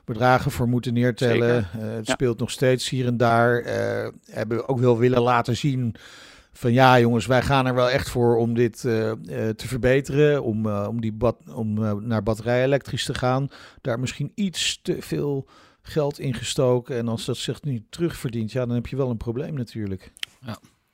bedragen 0.06 0.52
voor 0.52 0.68
moeten 0.68 0.94
neertellen. 0.94 1.68
Het 1.72 2.08
Ja. 2.08 2.14
speelt 2.14 2.40
nog 2.40 2.52
steeds 2.52 2.90
hier 2.90 3.06
en 3.08 3.18
daar. 3.18 3.62
Hebben 4.26 4.68
ook 4.68 4.80
wel 4.80 4.98
willen 4.98 5.22
laten 5.22 5.56
zien 5.58 5.96
van 6.58 6.74
ja 6.74 7.00
jongens, 7.00 7.26
wij 7.26 7.42
gaan 7.42 7.66
er 7.68 7.74
wel 7.76 7.90
echt 7.90 8.10
voor 8.10 8.36
om 8.38 8.54
dit 8.54 8.86
eh, 8.86 9.12
eh, 9.12 9.18
te 9.56 9.68
verbeteren. 9.68 10.44
Om, 10.44 10.66
eh, 10.66 10.86
om, 10.90 11.02
die 11.02 11.14
bat, 11.14 11.36
om 11.54 11.74
naar 12.08 12.24
batterij 12.24 12.64
elektrisch 12.64 13.06
te 13.06 13.14
gaan. 13.14 13.48
Daar 13.82 14.00
misschien 14.00 14.32
iets 14.36 14.80
te 14.82 14.98
veel 15.00 15.48
geld 15.82 16.20
in 16.20 16.34
gestoken. 16.34 16.98
En 16.98 17.08
als 17.08 17.26
dat 17.26 17.38
zich 17.38 17.62
niet 17.64 17.84
terugverdient, 17.90 18.52
ja, 18.52 18.66
dan 18.66 18.76
heb 18.76 18.88
je 18.88 18.96
wel 18.96 19.10
een 19.10 19.18
probleem 19.18 19.54
natuurlijk. 19.54 20.12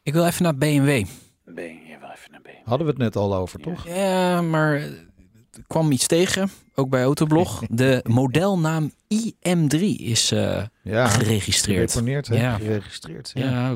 Ik 0.04 0.14
wil 0.14 0.26
even 0.26 0.44
naar 0.44 0.56
BMW. 0.58 1.06
ben 1.46 1.66
je 1.66 1.98
wel 2.02 2.12
even 2.12 2.32
naar 2.32 2.42
BMW. 2.42 2.66
Hadden 2.68 2.86
we 2.88 2.94
het 2.94 3.02
net 3.02 3.16
al 3.16 3.36
over, 3.36 3.60
Ja. 3.60 3.66
toch? 3.66 3.88
Ja, 3.88 4.42
maar 4.42 4.74
er 4.76 5.64
kwam 5.68 5.92
iets 5.92 6.08
tegen, 6.08 6.50
ook 6.76 6.90
bij 6.90 7.04
Autoblog. 7.04 7.64
De 7.70 8.04
modelnaam 8.08 8.92
IM3 9.14 9.80
is 9.98 10.32
eh, 10.32 10.64
Ja, 10.84 11.08
geregistreerd. 11.08 11.92
gedeponeerd, 11.92 12.28
hè? 12.28 12.36
Ja. 12.42 12.58
geregistreerd. 12.58 13.32
Ja. 13.34 13.50
Ja. 13.50 13.76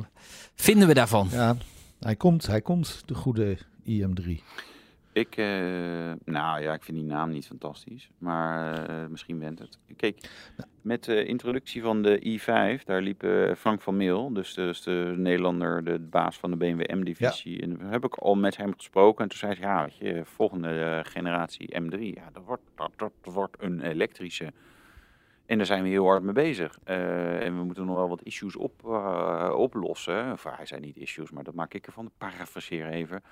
Vinden 0.56 0.88
we 0.88 0.94
daarvan? 0.94 1.28
ja, 1.32 1.56
hij 2.06 2.16
komt, 2.16 2.48
hij 2.48 2.62
komt, 2.62 3.04
de 3.06 3.14
goede 3.14 3.58
IM3. 3.86 4.30
Ik, 5.12 5.38
eh, 5.38 5.46
nou 6.26 6.62
ja, 6.62 6.74
ik 6.74 6.84
vind 6.84 6.98
die 6.98 7.06
naam 7.06 7.30
niet 7.30 7.48
fantastisch, 7.48 8.10
maar 8.18 8.88
eh, 8.90 9.08
misschien 9.08 9.40
went 9.40 9.60
het. 9.60 9.80
Kijk, 9.96 10.30
met 10.82 11.04
de 11.04 11.26
introductie 11.26 11.82
van 11.82 12.02
de 12.02 12.40
i5, 12.40 12.84
daar 12.84 13.02
liep 13.02 13.24
eh, 13.24 13.56
Frank 13.56 13.82
van 13.82 13.98
Meel, 13.98 14.34
dus, 14.34 14.54
dus 14.54 14.82
de 14.82 15.14
Nederlander, 15.18 15.84
de 15.84 16.00
baas 16.00 16.38
van 16.38 16.52
de 16.52 16.58
BMW 16.58 16.94
M-divisie, 16.94 17.62
en 17.62 17.78
daar 17.78 17.92
heb 17.92 18.06
ik 18.06 18.16
al 18.16 18.36
met 18.36 18.58
hem 18.58 18.74
gesproken. 18.74 19.24
En 19.24 19.30
toen 19.30 19.38
zei 19.38 19.54
hij, 19.54 19.62
ja, 19.62 19.84
weet 19.84 19.98
je, 19.98 20.22
volgende 20.26 21.04
generatie 21.08 21.82
M3, 21.82 22.00
ja, 22.00 22.30
dat 22.34 22.44
wordt, 22.46 22.64
dat, 22.76 22.92
dat 22.96 23.34
wordt 23.34 23.56
een 23.60 23.82
elektrische. 23.82 24.54
En 25.46 25.58
daar 25.58 25.66
zijn 25.66 25.84
we 25.84 25.90
heel 25.90 26.06
hard 26.06 26.24
mee 26.24 26.34
bezig. 26.34 26.80
Eh, 26.84 27.46
en 27.46 27.58
we 27.58 27.64
moeten 27.64 27.86
nog 27.86 27.96
wel 27.96 28.10
wat 28.10 28.24
issues 28.24 28.56
op, 28.56 28.86
eh, 28.86 29.54
oplossen. 29.58 30.32
Of 30.32 30.44
hij 30.44 30.66
zei 30.66 30.82
niet 30.82 30.98
issues, 30.98 31.32
maar 31.32 31.44
dat 31.44 31.54
maak 31.54 31.74
ik 31.74 31.86
ervan. 31.86 32.12
Parafraseer 32.18 32.88
even. 32.88 33.24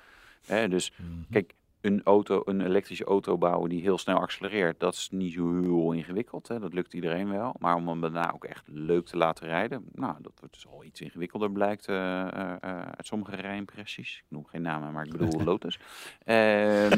Hè, 0.46 0.68
dus 0.68 0.94
Kijk, 1.32 1.54
een, 1.84 2.02
auto, 2.04 2.42
een 2.46 2.62
elektrische 2.62 3.04
auto 3.04 3.38
bouwen 3.38 3.70
die 3.70 3.82
heel 3.82 3.98
snel 3.98 4.18
accelereert, 4.18 4.80
dat 4.80 4.94
is 4.94 5.10
niet 5.12 5.34
zo 5.34 5.62
heel 5.62 5.92
ingewikkeld. 5.92 6.48
Hè? 6.48 6.60
Dat 6.60 6.74
lukt 6.74 6.94
iedereen 6.94 7.30
wel. 7.30 7.56
Maar 7.60 7.76
om 7.76 7.88
hem 7.88 8.02
daarna 8.02 8.34
ook 8.34 8.46
echt 8.46 8.68
leuk 8.68 9.06
te 9.06 9.18
laten 9.18 9.48
rijden, 9.48 9.86
nou, 9.92 10.16
dat 10.22 10.32
wordt 10.40 10.54
dus 10.54 10.68
al 10.68 10.84
iets 10.84 11.02
ingewikkelder 11.02 11.52
blijkt 11.52 11.88
eh, 11.88 12.22
eh, 12.22 12.56
eh, 12.62 12.82
uit 12.82 13.08
sommige 13.08 13.36
rijimpressies. 13.36 14.18
Ik 14.18 14.26
noem 14.28 14.46
geen 14.46 14.62
namen, 14.62 14.92
maar 14.92 15.06
ik 15.06 15.12
bedoel 15.12 15.44
Lotus. 15.52 15.80
Eh, 16.24 16.92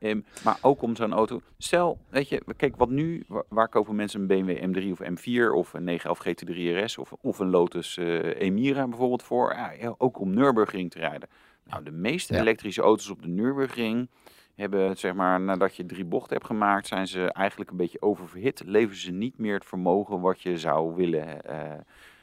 Ehm, 0.03 0.21
maar 0.45 0.59
ook 0.61 0.83
om 0.83 0.97
zo'n 0.97 1.13
auto. 1.13 1.41
Stel, 1.59 1.99
weet 2.09 2.29
je, 2.29 2.43
kijk 2.57 2.77
wat 2.77 2.91
nu, 2.91 3.25
waar, 3.29 3.43
waar 3.49 3.69
kopen 3.69 3.95
mensen 3.97 4.21
een 4.21 4.27
BMW 4.27 4.77
M3 4.77 4.91
of 4.91 5.01
M4 5.11 5.55
of 5.55 5.75
een 5.75 5.85
911 5.85 6.19
GT3 6.27 6.85
RS 6.85 6.99
of, 6.99 7.13
of 7.21 7.39
een 7.39 7.51
Lotus 7.51 7.97
eh, 7.97 8.41
Emira 8.41 8.89
bijvoorbeeld 8.89 9.23
voor? 9.23 9.53
Ja, 9.53 9.71
ja, 9.71 9.95
ook 9.99 10.19
om 10.21 10.35
Nürburgring 10.35 10.91
te 10.91 10.99
rijden. 10.99 11.29
Nou, 11.65 11.83
de 11.85 11.91
meeste 11.93 12.35
Ja. 12.35 12.41
elektrische 12.41 12.83
auto's 12.83 13.11
op 13.11 13.23
de 13.23 13.29
Nürburgring 13.29 14.09
hebben, 14.55 14.97
zeg 14.97 15.15
maar, 15.15 15.41
nadat 15.41 15.77
je 15.77 15.87
drie 15.87 16.05
bochten 16.05 16.33
hebt 16.37 16.47
gemaakt, 16.47 16.87
zijn 16.87 17.07
ze 17.07 17.33
eigenlijk 17.33 17.71
een 17.71 17.77
beetje 17.77 18.03
oververhit. 18.03 18.63
Leveren 18.67 18.97
ze 19.01 19.13
niet 19.13 19.39
meer 19.39 19.55
het 19.55 19.65
vermogen 19.65 20.21
wat 20.21 20.41
je 20.41 20.59
zou 20.59 20.95
willen 20.95 21.45
eh, 21.45 21.79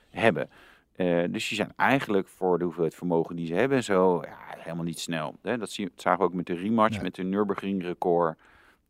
hebben. 0.09 0.49
Eh, 0.99 1.23
dus 1.29 1.47
die 1.47 1.57
zijn 1.57 1.73
eigenlijk 1.75 2.27
voor 2.27 2.57
de 2.57 2.63
hoeveelheid 2.63 2.95
vermogen 2.95 3.35
die 3.35 3.45
ze 3.47 3.53
hebben 3.53 3.83
zo 3.83 4.21
ja, 4.25 4.37
helemaal 4.57 4.83
niet 4.83 4.99
snel. 4.99 5.35
Hè? 5.41 5.57
Dat, 5.57 5.69
zie, 5.69 5.85
dat 5.85 6.01
zagen 6.01 6.19
we 6.19 6.25
ook 6.25 6.33
met 6.33 6.45
de 6.45 6.55
rematch, 6.55 7.01
met 7.01 7.15
de 7.15 7.23
Nürburgring 7.23 7.83
record. 7.83 8.37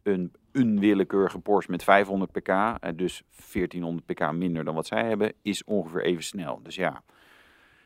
Een 0.04 0.32
onwillekeurige 0.54 1.40
Porsche 1.40 1.72
met 1.72 1.84
500 1.84 2.32
pk, 2.32 2.48
eh, 2.48 2.76
dus 2.96 3.24
1400 3.52 4.06
pk 4.06 4.32
minder 4.32 4.64
dan 4.64 4.76
wat 4.76 4.88
zij 4.88 5.06
hebben, 5.06 5.34
is 5.42 5.64
ongeveer 5.64 6.04
even 6.04 6.24
snel. 6.24 6.60
Dus 6.64 6.76
ja, 6.76 7.04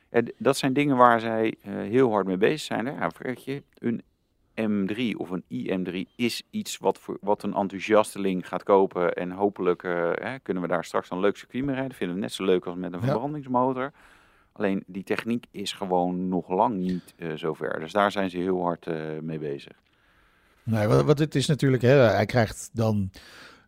En 0.09 0.33
dat 0.37 0.57
zijn 0.57 0.73
dingen 0.73 0.97
waar 0.97 1.19
zij 1.19 1.55
eh, 1.61 1.73
heel 1.73 2.11
hard 2.11 2.25
mee 2.25 2.37
bezig 2.37 2.61
zijn. 2.61 2.85
Ja, 2.85 3.09
je, 3.35 3.63
een 3.77 4.01
M3 4.61 5.17
of 5.17 5.29
een 5.29 5.43
iM3 5.49 6.15
is 6.15 6.43
iets 6.49 6.77
wat, 6.77 6.99
voor, 6.99 7.17
wat 7.21 7.43
een 7.43 7.53
enthousiasteling 7.53 8.47
gaat 8.47 8.63
kopen. 8.63 9.13
En 9.13 9.31
hopelijk 9.31 9.81
hè, 9.81 10.39
kunnen 10.39 10.63
we 10.63 10.69
daar 10.69 10.85
straks 10.85 11.09
een 11.09 11.19
leuk 11.19 11.37
circuit 11.37 11.65
mee 11.65 11.75
rijden. 11.75 11.97
Vinden 11.97 12.15
we 12.15 12.21
net 12.21 12.31
zo 12.31 12.45
leuk 12.45 12.65
als 12.65 12.75
met 12.75 12.93
een 12.93 13.05
Ja. 13.05 14.11
Alleen 14.53 14.83
die 14.87 15.03
techniek 15.03 15.45
is 15.51 15.71
gewoon 15.71 16.27
nog 16.27 16.49
lang 16.49 16.75
niet 16.75 17.13
eh, 17.17 17.31
zover. 17.35 17.79
Dus 17.79 17.91
daar 17.91 18.11
zijn 18.11 18.29
ze 18.29 18.37
heel 18.37 18.61
hard 18.61 18.87
eh, 18.87 18.95
mee 19.21 19.39
bezig. 19.39 19.73
Nee, 20.63 20.87
wat, 20.87 21.05
wat 21.05 21.19
het 21.19 21.35
is 21.35 21.47
natuurlijk, 21.47 21.81
hè, 21.81 21.93
hij 21.93 22.25
krijgt 22.25 22.69
dan 22.73 23.11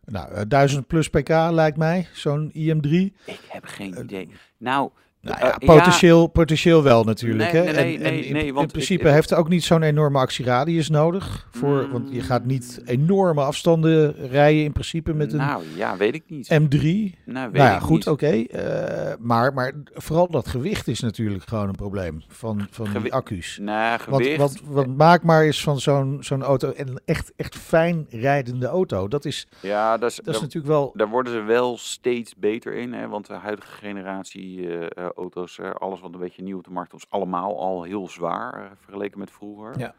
Nou, 0.04 0.32
eh, 0.32 0.42
1000 0.48 0.86
plus 0.86 1.08
pk 1.08 1.28
lijkt 1.28 1.76
mij, 1.76 2.08
zo'n 2.12 2.50
IM3. 2.52 2.90
Ik 3.24 3.40
heb 3.48 3.64
geen 3.64 3.98
idee. 3.98 4.28
Nou, 4.56 4.90
Nou 5.26 5.40
eh, 5.40 5.48
ja, 5.48 5.74
potentieel, 5.74 6.26
potentieel 6.26 6.82
wel 6.82 7.04
natuurlijk. 7.04 7.52
Nee, 7.52 7.62
hè? 7.62 7.72
nee, 7.72 7.84
nee, 7.84 7.98
en, 7.98 8.04
en 8.04 8.12
nee, 8.12 8.24
in, 8.24 8.32
nee, 8.32 8.46
in 8.46 8.54
want 8.54 8.72
principe 8.72 9.06
ik- 9.08 9.14
heeft 9.14 9.30
het 9.30 9.38
ook 9.38 9.48
niet 9.48 9.64
zo'n 9.64 9.82
enorme 9.82 10.18
actieradius 10.18 10.88
nodig. 10.88 11.48
Voor, 11.50 11.88
Want 11.90 12.08
je 12.12 12.20
gaat 12.20 12.44
niet 12.44 12.82
enorme 12.84 13.40
afstanden 13.42 14.14
rijden 14.28 14.64
in 14.64 14.72
principe 14.72 15.12
met 15.14 15.32
een 15.32 15.38
Nou, 15.38 15.62
ja, 15.76 15.96
weet 15.96 16.14
ik 16.14 16.22
niet. 16.26 16.46
M3. 16.52 16.52
nou, 16.52 16.70
weet 16.74 17.22
Nou 17.24 17.52
ja, 17.52 17.74
ik 17.74 17.80
goed, 17.82 18.06
oké. 18.06 18.26
eh, 18.26 19.14
maar, 19.18 19.52
maar 19.54 19.72
vooral 19.94 20.28
dat 20.30 20.48
gewicht 20.48 20.88
is 20.88 21.00
natuurlijk 21.00 21.48
gewoon 21.48 21.68
een 21.68 21.74
probleem 21.74 22.22
van, 22.28 22.66
van 22.70 22.86
Gewi- 22.86 23.02
die 23.02 23.12
accu's. 23.12 23.58
Nou, 23.62 23.98
Wat, 24.08 24.22
gewicht. 24.22 24.38
wat, 24.38 24.60
wat 24.64 24.86
maak 24.86 25.22
maar 25.22 25.46
is 25.46 25.62
van 25.62 25.80
zo'n 25.80 26.16
zo'n 26.20 26.42
auto 26.42 26.72
een 26.76 27.00
echt, 27.04 27.32
echt 27.36 27.56
fijn 27.56 28.06
rijdende 28.10 28.66
auto. 28.66 29.08
Dat 29.08 29.24
is, 29.24 29.46
ja, 29.60 29.96
dat 29.98 30.10
is, 30.10 30.16
dat 30.16 30.26
is 30.26 30.32
daar, 30.32 30.42
natuurlijk 30.42 30.72
wel... 30.72 30.92
daar 30.94 31.08
worden 31.08 31.32
ze 31.32 31.40
wel 31.40 31.78
steeds 31.78 32.34
beter 32.36 32.74
in. 32.74 32.92
Hè, 32.92 33.08
want 33.08 33.26
de 33.26 33.32
huidige 33.34 33.72
generatie 33.72 34.68
eh, 34.68 34.82
eh, 35.04 35.10
auto's, 35.16 35.60
alles 35.60 36.00
wat 36.00 36.14
een 36.14 36.20
beetje 36.20 36.42
nieuw 36.42 36.56
op 36.58 36.64
de 36.64 36.70
markt 36.70 36.92
is, 36.92 37.10
allemaal 37.10 37.58
al 37.60 37.82
heel 37.82 38.08
zwaar 38.08 38.54
eh, 38.64 38.70
vergeleken 38.74 39.18
met 39.18 39.30
vroeger. 39.30 39.78
Ja. 39.78 39.94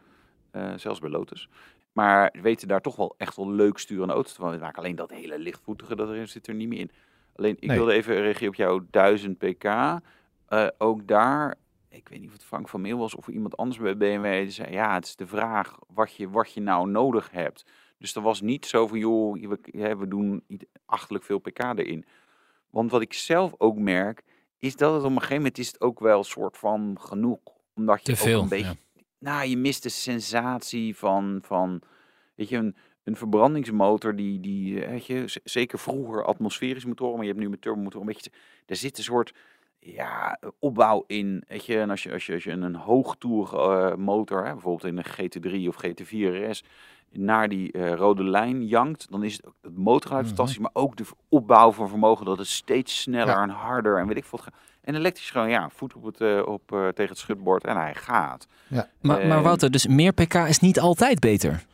Eh, 0.50 0.72
zelfs 0.76 0.98
bij 1.00 1.10
Lotus. 1.10 1.48
Maar 1.92 2.34
weten 2.42 2.68
daar 2.68 2.80
toch 2.80 2.96
wel 2.96 3.14
echt 3.16 3.36
wel 3.36 3.50
leuk 3.50 3.78
sturende 3.78 4.12
auto's 4.14 4.32
te 4.32 4.40
maken. 4.42 4.72
Alleen 4.82 4.96
dat 4.96 5.10
hele 5.10 5.38
lichtvoetige, 5.38 5.96
dat 5.96 6.08
er, 6.08 6.26
zit 6.28 6.46
er 6.46 6.54
niet 6.54 6.68
meer 6.68 6.78
in. 6.78 6.90
Alleen, 7.36 7.56
ik 7.60 7.66
Nee. 7.68 7.76
wilde 7.76 7.92
even 7.92 8.14
reageren 8.20 8.48
op 8.48 8.54
jouw 8.54 8.86
1000 8.90 9.38
pk. 9.38 9.64
Eh, 9.64 10.66
ook 10.78 11.06
daar, 11.06 11.54
ik 11.88 12.08
weet 12.08 12.18
niet 12.18 12.28
of 12.28 12.34
het 12.34 12.44
Frank 12.44 12.68
van 12.68 12.80
Meel 12.80 12.98
was 12.98 13.14
of 13.14 13.28
iemand 13.28 13.56
anders 13.56 13.78
bij 13.78 13.96
BMW. 13.96 14.24
Die 14.42 14.50
zei, 14.50 14.72
ja, 14.72 14.94
het 14.94 15.04
is 15.04 15.16
de 15.16 15.26
vraag 15.26 15.78
wat 15.94 16.14
je, 16.14 16.30
wat 16.30 16.52
je 16.52 16.60
nou 16.60 16.88
nodig 16.90 17.30
hebt. 17.30 17.64
Dus 17.98 18.14
er 18.14 18.22
was 18.22 18.40
niet 18.40 18.66
zo 18.66 18.86
van, 18.86 18.98
joh, 18.98 19.32
we, 19.32 19.58
we 19.98 20.08
doen 20.08 20.44
achterlijk 20.84 21.24
veel 21.24 21.38
pk 21.38 21.58
erin. 21.62 22.04
Want 22.70 22.90
wat 22.90 23.00
ik 23.00 23.12
zelf 23.12 23.54
ook 23.58 23.78
merk, 23.78 24.22
is 24.58 24.76
dat 24.76 24.94
het 24.94 25.02
op 25.02 25.10
een 25.10 25.16
gegeven 25.16 25.36
moment 25.36 25.58
is 25.58 25.66
het 25.66 25.80
ook 25.80 26.00
wel 26.00 26.18
een 26.18 26.24
soort 26.24 26.58
van 26.58 26.96
genoeg. 27.00 27.40
Omdat 27.74 27.98
je 27.98 28.04
Te 28.04 28.12
ook 28.12 28.18
veel, 28.18 28.42
een 28.42 28.48
beetje, 28.48 28.76
ja. 28.94 29.02
nou, 29.18 29.48
je 29.48 29.56
mist 29.56 29.82
de 29.82 29.88
sensatie 29.88 30.96
van, 30.96 31.38
van 31.42 31.82
weet 32.34 32.48
je, 32.48 32.56
een, 32.56 32.76
een 33.04 33.16
verbrandingsmotor 33.16 34.16
die, 34.16 34.40
die 34.40 34.86
weet 34.86 35.06
je, 35.06 35.40
zeker 35.44 35.78
vroeger 35.78 36.24
atmosferische 36.24 36.88
motoren, 36.88 37.14
maar 37.14 37.24
je 37.24 37.30
hebt 37.30 37.42
nu 37.42 37.48
met 37.48 37.60
turbomotoren 37.60 38.06
een 38.06 38.14
beetje, 38.14 38.30
er 38.66 38.76
zit 38.76 38.98
een 38.98 39.04
soort 39.04 39.34
ja, 39.78 40.40
opbouw 40.58 41.04
in, 41.06 41.44
weet 41.48 41.64
je, 41.64 41.80
en 41.80 41.90
als 41.90 42.02
je, 42.02 42.12
als 42.12 42.26
je, 42.26 42.32
als 42.32 42.44
je 42.44 42.50
een 42.50 42.74
hoogtoer 42.74 43.54
eh, 43.54 43.94
motor, 43.96 44.44
hè, 44.44 44.52
bijvoorbeeld 44.52 44.84
in 44.84 44.96
een 44.96 45.04
GT3 45.04 45.68
of 45.68 45.84
GT4 45.84 46.48
RS, 46.48 46.64
naar 47.12 47.48
die 47.48 47.72
eh, 47.72 47.92
rode 47.94 48.24
lijn 48.24 48.66
jankt, 48.66 49.10
dan 49.10 49.22
is 49.24 49.32
het, 49.36 49.46
ook 49.46 49.54
het 49.62 49.76
motorgeluid 49.76 50.24
Mhm. 50.26 50.34
fantastisch, 50.34 50.62
maar 50.62 50.70
ook 50.82 50.96
de 50.96 51.04
opbouw 51.28 51.72
van 51.72 51.88
vermogen 51.88 52.24
dat 52.26 52.38
het 52.38 52.46
steeds 52.46 53.00
sneller 53.00 53.34
Ja. 53.34 53.42
en 53.42 53.48
harder 53.50 53.98
en 53.98 54.06
weet 54.06 54.16
ik 54.16 54.24
veel. 54.24 54.40
En 54.80 54.94
elektrisch 54.94 55.30
gewoon, 55.30 55.48
ja, 55.50 55.68
voet 55.70 55.94
op 55.94 56.04
het, 56.04 56.20
eh, 56.20 56.42
op, 56.46 56.72
eh, 56.72 56.88
tegen 56.88 57.08
het 57.10 57.18
schutbord 57.18 57.64
en 57.64 57.76
hij 57.76 57.94
gaat. 57.94 58.46
Ja. 58.66 58.88
Maar, 59.00 59.26
maar 59.26 59.42
Wouter, 59.42 59.70
dus 59.70 59.86
meer 59.86 60.12
pk 60.12 60.34
is 60.34 60.58
niet 60.58 60.80
altijd 60.80 61.20
beter. 61.20 61.64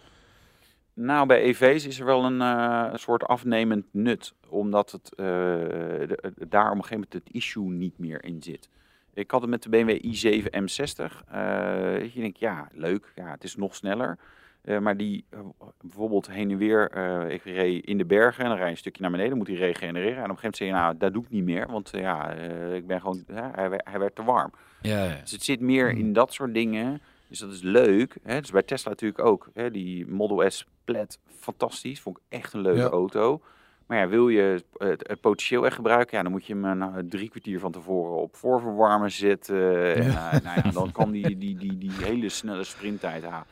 Nou, 0.95 1.27
bij 1.27 1.43
EV's 1.43 1.87
is 1.87 1.99
er 2.01 2.05
wel 2.07 2.25
een, 2.25 2.41
eh, 2.41 2.89
een 2.93 2.99
soort 2.99 3.25
afnemend 3.25 3.85
nut, 3.91 4.35
omdat 4.49 4.91
het, 4.93 5.15
eh, 5.15 5.25
de- 5.27 6.33
daar 6.49 6.71
op 6.71 6.77
een 6.77 6.83
gegeven 6.85 6.95
moment 6.95 7.13
het 7.13 7.29
issue 7.35 7.71
niet 7.71 7.99
meer 7.99 8.25
in 8.25 8.43
zit. 8.43 8.69
Ik 9.15 9.31
had 9.31 9.41
het 9.41 9.51
met 9.51 9.63
de 9.63 9.69
BMW 9.69 9.91
i7 10.05 10.51
M60. 10.65 11.23
eh 11.31 12.15
je 12.15 12.21
denkt, 12.21 12.39
ja, 12.39 12.69
leuk, 12.73 13.13
ja, 13.15 13.31
het 13.31 13.45
is 13.45 13.57
nog 13.57 13.75
sneller. 13.75 14.19
Eh, 14.65 14.79
maar 14.79 14.97
die 14.97 15.25
eh, 15.31 15.39
bijvoorbeeld 15.81 16.31
heen 16.31 16.51
en 16.51 16.57
weer, 16.59 16.91
eh, 16.91 17.35
ik 17.35 17.43
reed 17.45 17.85
in 17.87 17.99
de 17.99 18.05
bergen 18.05 18.43
en 18.43 18.49
dan 18.49 18.57
rij 18.57 18.67
je 18.67 18.73
een 18.73 18.79
stukje 18.79 19.03
naar 19.03 19.11
beneden, 19.11 19.37
moet 19.39 19.47
hij 19.47 19.57
regenereren. 19.57 20.17
En 20.25 20.31
op 20.31 20.31
een 20.31 20.37
gegeven 20.39 20.43
moment 20.43 20.57
zeg 20.57 20.69
je, 20.69 20.75
nou, 20.75 20.97
dat 20.99 21.13
doe 21.13 21.23
ik 21.25 21.31
niet 21.31 21.45
meer, 21.45 21.67
want 21.71 21.91
ja, 21.93 22.31
ik 22.73 22.87
ben 22.87 23.01
gewoon, 23.01 23.25
hij, 23.33 23.71
werd- 23.71 23.89
hij 23.91 23.99
werd 23.99 24.15
te 24.15 24.23
warm. 24.25 24.51
Ja, 24.83 25.05
ja. 25.05 25.21
Dus 25.21 25.31
het 25.33 25.43
zit 25.45 25.61
meer 25.61 25.91
Hmm. 25.91 25.99
in 26.01 26.13
dat 26.13 26.33
soort 26.33 26.55
dingen. 26.55 27.01
Dus 27.29 27.39
dat 27.39 27.51
is 27.53 27.63
leuk. 27.63 28.17
Hè? 28.23 28.41
Dus 28.41 28.51
bij 28.51 28.63
Tesla 28.63 28.91
natuurlijk 28.91 29.25
ook. 29.25 29.49
Hè? 29.55 29.71
Die 29.71 30.07
Model 30.07 30.51
S 30.51 30.67
Plaid, 30.85 31.19
fantastisch. 31.39 32.01
Vond 32.01 32.17
ik 32.17 32.23
echt 32.29 32.53
een 32.53 32.61
leuke 32.61 32.79
Ja. 32.81 32.87
auto. 32.89 33.41
Maar 33.87 33.99
ja, 33.99 34.09
wil 34.09 34.29
je 34.29 34.63
het, 34.77 35.09
het 35.09 35.21
potentieel 35.21 35.65
echt 35.67 35.75
gebruiken, 35.75 36.17
ja, 36.17 36.23
dan 36.23 36.33
moet 36.33 36.47
je 36.47 36.53
hem 36.57 36.79
nou, 36.79 37.09
drie 37.09 37.29
kwartier 37.29 37.59
van 37.61 37.73
tevoren 37.73 38.17
op 38.23 38.37
voorverwarmen 38.37 39.11
zetten. 39.11 39.95
En, 39.95 40.07
nou 40.43 40.61
ja, 40.65 40.71
dan 40.73 40.93
kan 40.93 41.11
die, 41.11 41.39
die, 41.39 41.57
die, 41.59 41.79
die 41.79 41.91
hele 41.93 42.29
snelle 42.29 42.65
sprinttijd 42.65 43.25
halen. 43.25 43.47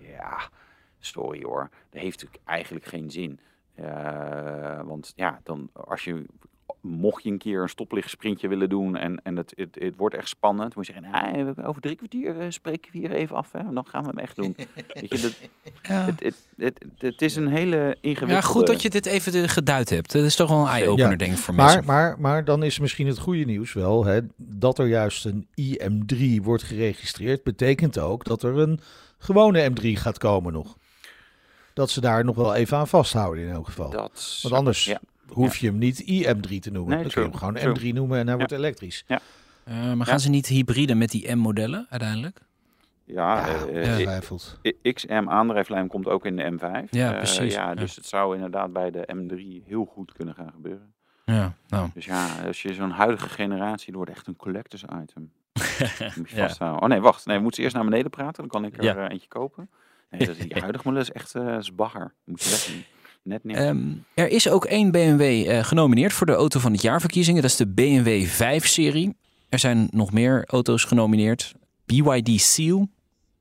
Ja, 0.00 0.50
sorry 0.98 1.42
hoor. 1.42 1.68
Dat 1.90 2.02
heeft 2.02 2.22
natuurlijk 2.22 2.48
eigenlijk 2.48 2.84
geen 2.84 3.10
zin. 3.10 3.40
Eh, 3.74 4.80
want 4.82 5.12
ja, 5.16 5.40
dan 5.42 5.70
als 5.72 6.04
je 6.04 6.24
mocht 6.80 7.22
je 7.22 7.30
een 7.30 7.38
keer 7.38 7.62
een 7.62 7.68
stoplicht 7.68 8.10
sprintje 8.10 8.48
willen 8.48 8.68
doen 8.68 8.96
en, 8.96 9.20
en 9.22 9.36
het, 9.36 9.52
het, 9.56 9.76
het 9.80 9.96
wordt 9.96 10.14
echt 10.14 10.28
spannend, 10.28 10.74
moet 10.74 10.86
je 10.86 10.92
zeggen, 10.92 11.10
nou, 11.36 11.54
over 11.66 11.80
drie 11.82 11.96
kwartier 11.96 12.40
eh, 12.40 12.46
spreken 12.48 12.92
we 12.92 12.98
hier 12.98 13.10
even 13.10 13.36
af, 13.36 13.52
hè? 13.52 13.60
dan 13.72 13.86
gaan 13.86 14.02
we 14.02 14.08
hem 14.08 14.18
echt 14.18 14.36
doen. 14.36 14.56
Weet 14.94 15.08
je, 15.10 15.20
dat, 15.20 15.38
Ja. 15.82 16.04
het, 16.04 16.22
het, 16.22 16.36
het, 16.56 16.84
het 16.98 17.22
is 17.22 17.36
een 17.36 17.48
hele 17.48 17.96
ingewikkelde... 18.00 18.32
Ja, 18.32 18.40
goed 18.40 18.66
dat 18.66 18.82
je 18.82 18.90
dit 18.90 19.06
even 19.06 19.32
de- 19.32 19.48
geduid 19.48 19.90
hebt. 19.90 20.12
Dat 20.12 20.24
is 20.24 20.36
toch 20.36 20.48
wel 20.50 20.60
een 20.60 20.66
eye-opener, 20.68 21.10
Ja, 21.10 21.16
denk 21.16 21.32
ik, 21.32 21.38
voor 21.38 21.54
Maar, 21.54 21.66
mensen. 21.66 21.84
maar, 21.86 22.16
maar 22.20 22.44
dan 22.44 22.62
is 22.62 22.78
misschien 22.78 23.06
het 23.06 23.18
goede 23.18 23.44
nieuws 23.44 23.72
wel 23.72 24.04
hè, 24.04 24.20
dat 24.36 24.78
er 24.78 24.86
juist 24.86 25.24
een 25.24 25.46
IM3 25.60 26.42
wordt 26.42 26.62
geregistreerd. 26.62 27.42
Betekent 27.42 27.98
ook 27.98 28.24
dat 28.24 28.42
er 28.42 28.58
een 28.58 28.80
gewone 29.18 29.70
M3 29.70 29.84
gaat 29.92 30.18
komen 30.18 30.52
nog. 30.52 30.76
Dat 31.74 31.90
ze 31.90 32.00
daar 32.00 32.24
nog 32.24 32.36
wel 32.36 32.54
even 32.54 32.76
aan 32.78 32.88
vasthouden 32.88 33.44
in 33.44 33.50
elk 33.50 33.66
geval. 33.66 33.90
Dat, 33.90 34.38
Want 34.42 34.54
anders 34.54 34.84
ja. 34.84 35.00
Hoef 35.28 35.56
je 35.56 35.66
hem 35.66 35.78
niet 35.78 36.00
IM3 36.02 36.58
te 36.58 36.70
noemen. 36.70 36.94
Nee, 36.94 37.02
dan 37.02 37.12
kun 37.12 37.22
je 37.22 37.28
hem 37.28 37.36
gewoon 37.38 37.54
true. 37.54 37.92
M3 37.92 37.94
noemen 37.94 38.18
en 38.18 38.26
hij 38.26 38.36
wordt 38.36 38.52
elektrisch. 38.52 39.04
Eh, 39.08 39.18
maar 39.74 40.06
gaan 40.06 40.14
Ja. 40.14 40.18
ze 40.18 40.30
niet 40.30 40.46
hybride 40.46 40.94
met 40.94 41.10
die 41.10 41.34
M-modellen 41.34 41.86
uiteindelijk? 41.90 42.40
Ja, 43.04 43.46
Ja, 43.46 43.66
eh, 43.66 44.06
eh. 44.08 44.20
I- 44.82 44.92
XM 44.92 45.24
aandrijflijn 45.28 45.88
komt 45.88 46.06
ook 46.08 46.26
in 46.26 46.36
de 46.36 46.42
M5. 46.50 46.90
Ja, 46.90 47.10
Eh, 47.12 47.16
precies. 47.16 47.54
ja, 47.54 47.68
Ja. 47.68 47.74
dus 47.74 47.96
het 47.96 48.06
zou 48.06 48.34
inderdaad 48.34 48.72
bij 48.72 48.90
de 48.90 49.08
M3 49.14 49.62
heel 49.66 49.84
goed 49.84 50.12
kunnen 50.12 50.34
gaan 50.34 50.50
gebeuren. 50.52 50.92
Ja, 51.24 51.54
nou. 51.68 51.88
Dus 51.94 52.04
ja, 52.04 52.28
als 52.46 52.62
je 52.62 52.74
zo'n 52.74 52.90
huidige 52.90 53.28
generatie, 53.28 53.86
dat 53.86 53.94
wordt 53.94 54.10
echt 54.10 54.26
een 54.26 54.36
collectors 54.36 54.82
item. 55.02 55.30
Moet 56.16 56.30
je 56.30 56.36
Ja. 56.36 56.46
vasthouden. 56.46 56.82
Oh 56.82 56.88
nee, 56.88 57.00
wacht. 57.00 57.26
Nee, 57.26 57.36
we 57.36 57.42
moeten 57.42 57.62
eerst 57.62 57.74
naar 57.74 57.84
beneden 57.84 58.10
praten. 58.10 58.34
Dan 58.48 58.48
kan 58.48 58.64
ik 58.64 58.76
er 58.76 58.82
Ja. 58.84 58.96
eh, 58.96 59.10
eentje 59.12 59.28
kopen. 59.28 59.70
Nee, 60.10 60.26
dat, 60.26 60.36
die 60.36 60.52
huidige 60.62 60.84
model 60.86 61.00
is 61.02 61.12
echt 61.12 61.34
eh 61.34 61.56
is 61.56 61.74
bagger. 61.74 62.12
Moet 62.24 62.42
je. 62.42 62.80
Net. 63.22 63.40
Ehm, 63.44 63.92
er 64.14 64.28
is 64.28 64.48
ook 64.48 64.64
één 64.64 64.90
BMW 64.90 65.20
eh, 65.20 65.64
genomineerd 65.64 66.12
voor 66.12 66.26
de 66.26 66.32
auto 66.32 66.60
van 66.60 66.72
het 66.72 66.82
jaarverkiezingen. 66.82 67.42
Dat 67.42 67.50
is 67.50 67.56
de 67.56 67.66
BMW 67.66 68.26
5-serie. 68.26 69.16
Er 69.48 69.58
zijn 69.58 69.88
nog 69.90 70.12
meer 70.12 70.44
auto's 70.46 70.84
genomineerd. 70.84 71.54
BYD 71.84 72.40
Seal, 72.40 72.88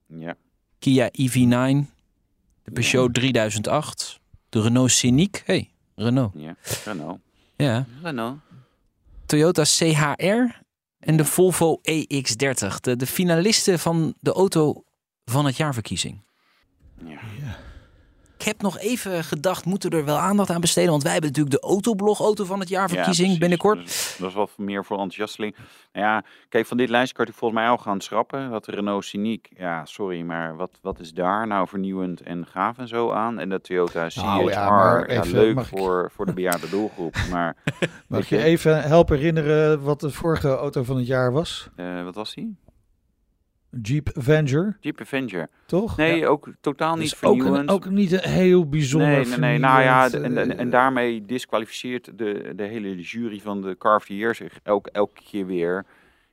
ja. 0.08 0.36
Kia 0.80 1.10
EV9, 1.12 1.86
de 2.64 2.72
Peugeot 2.74 3.14
3008, 3.14 4.20
de 4.50 4.62
Renault 4.62 4.92
Scenic. 4.92 5.44
Hey, 5.46 5.70
Renault. 5.96 6.34
Ja, 6.36 6.56
Renault. 6.86 7.20
Ja. 7.56 7.86
Renault. 8.04 8.38
Toyota 9.26 9.64
CHR 9.64 10.62
en 11.00 11.18
de 11.18 11.26
Volvo 11.26 11.82
EX30. 11.82 12.80
De, 12.82 12.96
de 12.96 13.08
finalisten 13.08 13.80
van 13.80 14.14
de 14.20 14.34
auto 14.34 14.84
van 15.26 15.46
het 15.46 15.58
jaarverkiezing. 15.58 16.22
Ja. 17.06 17.20
Ik 18.48 18.54
heb 18.54 18.62
nog 18.62 18.80
even 18.80 19.24
gedacht, 19.24 19.66
moeten 19.66 19.90
we 19.90 19.98
er 19.98 20.06
wel 20.06 20.18
aandacht 20.18 20.50
aan 20.50 20.62
besteden? 20.62 20.90
Want 20.92 21.04
wij 21.04 21.12
hebben 21.12 21.30
natuurlijk 21.30 21.62
de 21.62 21.68
Autoblog 21.68 22.20
Auto 22.20 22.46
van 22.46 22.60
het 22.60 22.70
jaarverkiezing 22.70 23.16
precies. 23.18 23.38
binnenkort. 23.38 23.84
Dus 23.86 24.16
dat 24.20 24.30
is 24.30 24.36
wat 24.36 24.52
meer 24.58 24.86
voor 24.86 24.96
enthousiasteling. 24.98 25.56
Nou 25.94 26.06
ja, 26.06 26.24
kijk, 26.50 26.66
van 26.66 26.78
dit 26.78 26.90
lijstje 26.90 27.16
kan 27.16 27.26
ik 27.28 27.34
volgens 27.34 27.60
mij 27.60 27.70
al 27.70 27.78
gaan 27.78 28.02
schrappen. 28.02 28.50
Dat 28.52 28.66
de 28.66 28.72
Renault 28.72 29.06
Scenic, 29.06 29.50
ja, 29.58 29.86
sorry, 29.86 30.22
maar 30.22 30.56
wat, 30.56 30.72
wat 30.82 31.00
is 31.00 31.14
daar 31.14 31.48
nou 31.48 31.68
vernieuwend 31.68 32.22
en 32.22 32.46
gaaf 32.46 32.78
en 32.78 32.88
zo 32.88 33.12
aan? 33.12 33.40
En 33.40 33.50
de 33.50 33.62
Toyota 33.62 34.10
CHR, 34.10 34.20
Nou 34.20 34.44
ja, 34.44 34.50
ja, 34.64 34.70
maar 34.70 35.06
even, 35.06 35.32
leuk 35.32 35.60
ik- 35.60 35.66
voor, 35.66 36.12
voor 36.16 36.26
de 36.26 36.34
bejaarde 36.34 36.70
doelgroep. 36.70 37.16
Maar 37.32 37.56
Mag 38.08 38.30
je- 38.30 38.44
even 38.44 38.82
helpen 38.84 39.18
herinneren 39.18 39.82
wat 39.84 40.00
de 40.00 40.10
vorige 40.10 40.48
auto 40.56 40.84
van 40.84 40.98
het 40.98 41.08
jaar 41.08 41.32
was? 41.32 41.70
eh, 41.76 42.04
wat 42.04 42.16
was 42.16 42.34
die? 42.34 42.56
Jeep 43.82 44.10
Avenger, 44.18 44.78
Jeep 44.80 45.02
Avenger. 45.02 45.48
toch? 45.66 45.98
Nee, 45.98 46.18
Ja. 46.20 46.28
ook 46.28 46.48
totaal 46.62 46.96
niet 46.96 47.10
Dus 47.10 47.24
ook, 47.24 47.34
een, 47.34 47.40
vernieuwend. 47.42 47.70
ook 47.70 47.90
niet 47.90 48.12
een 48.12 48.30
heel 48.30 48.70
bijzonder 48.70 49.10
nee, 49.10 49.26
nee, 49.26 49.38
nee. 49.40 49.58
Nou 49.58 49.82
ja, 49.82 50.10
vernieuwend, 50.10 50.38
en, 50.38 50.50
en, 50.52 50.58
en 50.58 50.66
eh, 50.66 50.72
daarmee 50.72 51.26
disqualificeert 51.26 52.18
de, 52.18 52.54
de 52.56 52.64
hele 52.64 53.02
jury 53.02 53.40
van 53.40 53.62
de 53.62 53.78
Car 53.78 53.96
of 53.96 54.06
the 54.06 54.16
Year 54.16 54.36
zich 54.36 54.60
elke, 54.64 54.92
elke 54.92 55.22
keer 55.24 55.46
weer. 55.46 55.86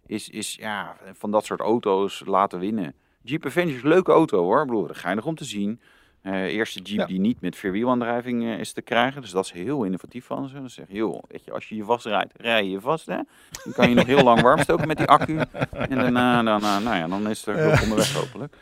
Is, 0.06 0.28
is 0.28 0.54
ja, 0.54 0.96
van 1.12 1.30
dat 1.30 1.44
soort 1.44 1.60
auto's 1.60 2.22
laten 2.26 2.58
winnen. 2.58 2.94
Jeep 3.22 3.46
Avenger 3.46 3.74
is 3.76 3.82
een 3.82 3.88
leuke 3.88 4.12
auto 4.12 4.42
hoor. 4.42 4.60
Ik 4.60 4.66
bedoel, 4.66 4.88
geinig 4.90 5.26
om 5.26 5.34
te 5.34 5.44
zien. 5.44 5.80
Eh 6.24 6.42
eerste 6.44 6.80
Jeep 6.80 6.98
Ja. 6.98 7.06
die 7.06 7.20
niet 7.20 7.40
met 7.40 7.56
vierwielaandrijving 7.56 8.42
eh, 8.44 8.58
is 8.58 8.72
te 8.72 8.82
krijgen. 8.82 9.20
Dus 9.20 9.30
dat 9.30 9.44
is 9.44 9.50
heel 9.52 9.84
innovatief 9.84 10.24
van 10.24 10.48
ze. 10.48 10.54
Dan 10.54 10.70
zeg 10.70 10.84
je, 10.88 10.94
joh, 10.94 11.22
weet 11.28 11.44
je, 11.44 11.52
als 11.52 11.68
je 11.68 11.76
je 11.76 11.84
vastrijdt, 11.84 12.32
rij 12.36 12.66
je 12.66 12.80
vast. 12.80 13.06
Hè? 13.06 13.18
Dan 13.64 13.72
kan 13.72 13.88
je 13.88 13.94
nog 13.94 14.06
heel 14.06 14.22
lang 14.24 14.40
warm 14.40 14.58
stoken 14.60 14.86
met 14.86 14.96
die 14.96 15.06
accu. 15.06 15.38
En 15.70 15.98
daarna, 15.98 16.42
dan, 16.42 16.60
nou 16.60 16.96
ja, 16.96 17.08
dan 17.08 17.28
is 17.30 17.46
er 17.46 17.56
hulp 17.56 17.80
onderweg 17.82 18.12
hopelijk. 18.12 18.56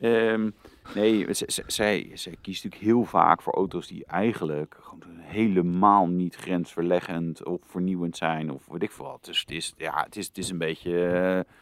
Ehm, 0.00 0.50
Nee, 0.94 1.26
zij, 1.66 2.10
zij 2.14 2.36
kiest 2.40 2.64
natuurlijk 2.64 2.82
heel 2.82 3.04
vaak 3.04 3.42
voor 3.42 3.54
auto's 3.54 3.86
die 3.86 4.04
eigenlijk 4.06 4.76
gewoon 4.80 5.02
helemaal 5.20 6.06
niet 6.06 6.34
grensverleggend 6.34 7.44
of 7.44 7.60
vernieuwend 7.66 8.16
zijn 8.16 8.50
of 8.50 8.66
weet 8.66 8.82
ik 8.82 8.90
veel 8.90 9.04
wat. 9.04 9.24
Dus 9.24 9.40
het 9.40 9.50
is, 9.50 9.74
ja, 9.76 10.02
het 10.04 10.16
is, 10.16 10.26
het 10.26 10.38
is 10.38 10.50
een 10.50 10.58
beetje, 10.58 11.06
eh, 11.08 11.52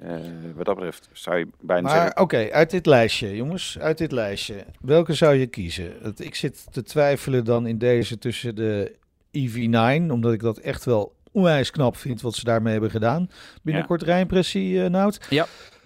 eh, 0.00 0.18
wat 0.54 0.64
dat 0.64 0.74
betreft 0.74 1.08
zou 1.12 1.38
je 1.38 1.48
bijna 1.60 1.82
Maar 1.82 1.96
zeggen, 1.96 2.20
oké, 2.20 2.50
uit 2.50 2.70
dit 2.70 2.86
lijstje, 2.86 3.36
jongens, 3.36 3.78
uit 3.78 3.98
dit 3.98 4.12
lijstje. 4.12 4.64
Welke 4.80 5.14
zou 5.14 5.34
je 5.34 5.46
kiezen? 5.46 6.14
Ik 6.16 6.34
zit 6.34 6.66
te 6.72 6.82
twijfelen 6.82 7.44
dan 7.44 7.66
in 7.66 7.78
deze 7.78 8.18
tussen 8.18 8.54
de 8.54 8.96
EV9, 9.38 10.10
omdat 10.10 10.32
ik 10.32 10.40
dat 10.40 10.58
echt 10.58 10.84
wel 10.84 11.14
onwijs 11.32 11.70
knap 11.70 11.96
vind 11.96 12.20
wat 12.20 12.34
ze 12.34 12.44
daarmee 12.44 12.72
hebben 12.72 12.90
gedaan. 12.90 13.30
Binnenkort 13.62 14.02
rijimpressie, 14.02 14.82
eh 14.82 14.90
Nout. 14.90 15.20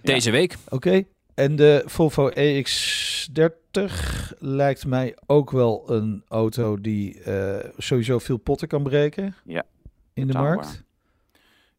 Deze 0.03 0.31
week. 0.31 0.57
Oké. 0.68 1.05
En 1.35 1.57
de 1.57 1.83
Volvo 1.87 2.31
EX30 2.31 3.92
lijkt 4.38 4.87
mij 4.87 5.16
ook 5.27 5.50
wel 5.50 5.85
een 5.90 6.22
auto 6.29 6.81
die 6.81 7.22
eh, 7.22 7.70
sowieso 7.77 8.18
veel 8.18 8.37
potten 8.37 8.68
kan 8.68 8.83
breken. 8.83 9.35
Ja, 9.44 9.64
In 10.14 10.27
de 10.27 10.33
markt. 10.33 10.83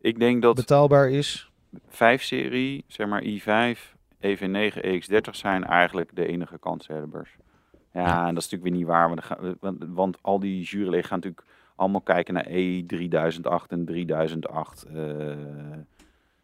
ik 0.02 0.20
denk 0.20 0.42
dat 0.42 0.56
Betaalbaar 0.56 1.10
is. 1.10 1.50
5-serie, 1.90 2.84
zeg 2.88 3.08
maar 3.08 3.24
i5, 3.24 3.80
EV9, 4.22 4.78
EX30 4.82 5.30
zijn 5.32 5.64
eigenlijk 5.64 6.16
de 6.16 6.26
enige 6.28 6.58
kanshebbers. 6.60 7.36
Ja, 7.94 8.02
Ja. 8.02 8.28
en 8.28 8.34
dat 8.34 8.44
is 8.44 8.50
natuurlijk 8.50 8.64
weer 8.64 8.72
niet 8.72 8.86
waar, 8.88 9.08
want, 9.08 9.24
gaan- 9.24 9.58
want, 9.60 9.84
want 9.88 10.18
al 10.22 10.40
die 10.40 10.62
juryleden 10.64 11.04
gaan 11.06 11.20
natuurlijk 11.20 11.48
allemaal 11.76 12.02
kijken 12.02 12.34
naar 12.34 12.46
E3008 12.48 13.68
en 13.72 13.86
3008. 13.86 14.84
eh, 14.84 14.94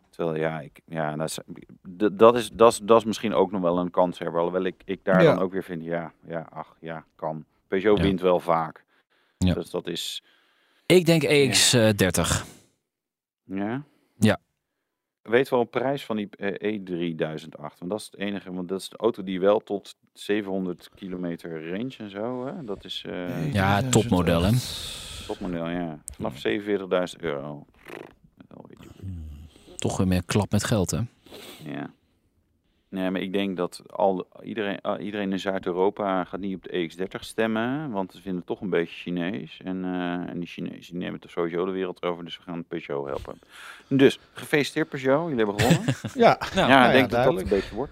terwijl 0.10 0.36
ja, 0.38 0.60
ik, 0.60 0.80
ja 0.86 1.16
dat, 1.16 1.30
is, 1.30 1.40
dat, 2.18 2.36
is, 2.36 2.50
dat, 2.52 2.72
is, 2.72 2.80
dat 2.80 2.98
is 2.98 3.06
misschien 3.06 3.34
ook 3.34 3.52
nog 3.52 3.62
wel 3.62 3.78
een 3.78 3.92
kanshebber. 3.92 4.38
Alhoewel 4.40 4.64
ik, 4.66 4.82
ik 4.86 5.00
daar 5.04 5.24
Ja. 5.24 5.34
dan 5.34 5.44
ook 5.44 5.52
weer 5.52 5.64
vind, 5.64 5.84
ja, 5.84 6.14
ja, 6.28 6.48
ach, 6.50 6.76
ja, 6.80 7.06
kan. 7.16 7.46
Peugeot 7.68 7.98
Ja. 7.98 8.04
wint 8.04 8.22
wel 8.22 8.40
vaak. 8.40 8.84
Ja. 9.38 9.54
Dus 9.54 9.70
dat 9.70 9.88
is, 9.88 10.24
Ik 10.86 11.06
denk 11.06 11.24
EX30. 11.24 12.46
ja. 13.44 13.84
Ja. 14.18 14.38
Weet 15.22 15.50
wel 15.50 15.60
een 15.60 15.70
prijs 15.70 16.06
van 16.06 16.16
die 16.16 16.30
eh, 16.38 16.80
E3008? 16.80 17.58
Want 17.58 17.90
dat 17.90 18.00
is 18.00 18.06
het 18.06 18.18
enige, 18.18 18.54
want 18.54 18.68
dat 18.70 18.80
is 18.80 18.90
de 18.90 18.98
auto 18.98 19.24
die 19.24 19.40
wel 19.40 19.60
tot 19.60 19.96
700 20.14 20.90
kilometer 20.96 21.70
range 21.70 21.94
en 21.98 22.10
zo. 22.10 22.46
Hè? 22.46 22.64
Dat 22.64 22.86
is 22.86 23.04
eh 23.08 23.54
Ja, 23.54 23.82
topmodel, 23.90 24.42
hè? 24.44 24.52
topmodel, 25.28 25.70
ja. 25.70 26.00
Vanaf 26.14 26.44
47.000 26.48 27.20
euro. 27.20 27.66
Wel, 28.48 28.66
weet 28.68 28.84
je. 28.84 28.90
Toch 29.76 29.98
weer 29.98 30.08
meer 30.08 30.24
klap 30.26 30.52
met 30.52 30.64
geld, 30.64 30.92
hè? 30.92 31.00
Ja. 31.64 31.94
Nee, 32.92 33.12
maar 33.12 33.22
ik 33.22 33.34
denk 33.34 33.58
dat 33.58 33.82
al, 33.90 34.28
iedereen, 34.44 34.82
ah, 34.82 35.04
iedereen 35.04 35.32
in 35.32 35.40
Zuid-Europa 35.40 36.24
gaat 36.24 36.40
niet 36.40 36.56
op 36.56 36.64
de 36.64 36.90
EX30 36.90 37.20
stemmen, 37.20 37.92
want 37.92 38.12
ze 38.12 38.22
vinden 38.22 38.36
het 38.36 38.46
toch 38.46 38.62
een 38.62 38.70
beetje 38.70 38.96
Chinees. 38.96 39.60
En, 39.64 39.84
eh, 39.86 40.30
en 40.30 40.40
die 40.40 40.48
Chinezen 40.48 40.94
die 40.94 41.02
nemen 41.02 41.20
toch 41.20 41.32
sowieso 41.32 41.66
de 41.66 41.72
wereld 41.72 42.04
over, 42.04 42.24
dus 42.24 42.38
we 42.38 42.44
gaan 42.44 42.64
Peugeot 42.64 43.08
helpen. 43.08 43.40
Dus, 43.88 44.20
gefeliciteerd 44.34 44.90
Peugeot, 44.90 45.30
jullie 45.30 45.46
hebben 45.46 45.60
gewonnen. 45.60 45.96
Ja, 46.14 46.40
Nou, 46.56 46.70
ja, 46.70 46.84
ja, 46.84 46.88
ik 46.88 46.94
denk 46.94 47.10
dat 47.10 47.24
dat 47.24 47.42
een 47.42 47.50
beetje 47.50 47.76
wordt. 47.76 47.92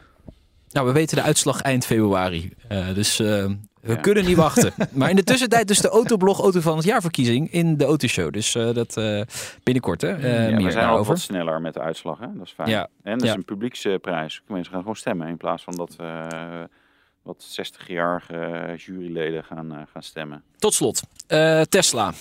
Nou, 0.71 0.87
we 0.87 0.93
weten 0.93 1.15
de 1.15 1.23
uitslag 1.23 1.61
eind 1.61 1.85
februari. 1.85 2.53
Eh, 2.67 2.93
dus 2.93 3.19
eh, 3.19 3.51
we 3.81 3.93
Ja. 3.93 3.95
kunnen 3.99 4.25
niet 4.25 4.35
wachten. 4.47 4.73
maar 4.91 5.09
in 5.09 5.15
de 5.15 5.23
tussentijd 5.23 5.67
dus 5.67 5.79
de 5.79 5.89
Autoblog 5.89 6.39
Auto 6.41 6.59
van 6.59 6.75
het 6.75 6.85
jaar 6.85 7.01
verkiezing 7.01 7.51
in 7.51 7.77
de 7.77 7.85
Autoshow. 7.85 8.33
Dus 8.33 8.55
eh, 8.55 8.73
dat 8.73 8.97
eh, 8.97 9.21
binnenkort, 9.63 10.01
hè? 10.01 10.07
eh, 10.15 10.49
ja, 10.49 10.55
we 10.55 10.61
zijn 10.61 10.65
ook 10.65 10.71
daarover. 10.73 11.05
wat 11.13 11.19
sneller 11.21 11.61
met 11.61 11.73
de 11.73 11.79
uitslag, 11.79 12.19
hè? 12.19 12.27
dat 12.37 12.45
is 12.45 12.51
fijn. 12.51 12.69
Ja, 12.69 12.87
En 13.03 13.17
dat 13.17 13.21
ja. 13.27 13.29
is 13.31 13.37
een 13.37 13.45
publieksprijs. 13.45 14.41
Mensen 14.47 14.71
gaan 14.71 14.81
gewoon 14.81 14.95
stemmen 14.95 15.27
in 15.27 15.37
plaats 15.37 15.63
van 15.63 15.75
dat 15.75 15.95
eh, 15.97 16.27
wat 17.23 17.45
60-jarige 17.61 18.73
juryleden 18.77 19.43
gaan, 19.43 19.71
eh, 19.71 19.77
gaan 19.93 20.03
stemmen. 20.03 20.43
Tot 20.57 20.73
slot, 20.73 21.01
eh, 21.27 21.61
Tesla. 21.61 22.13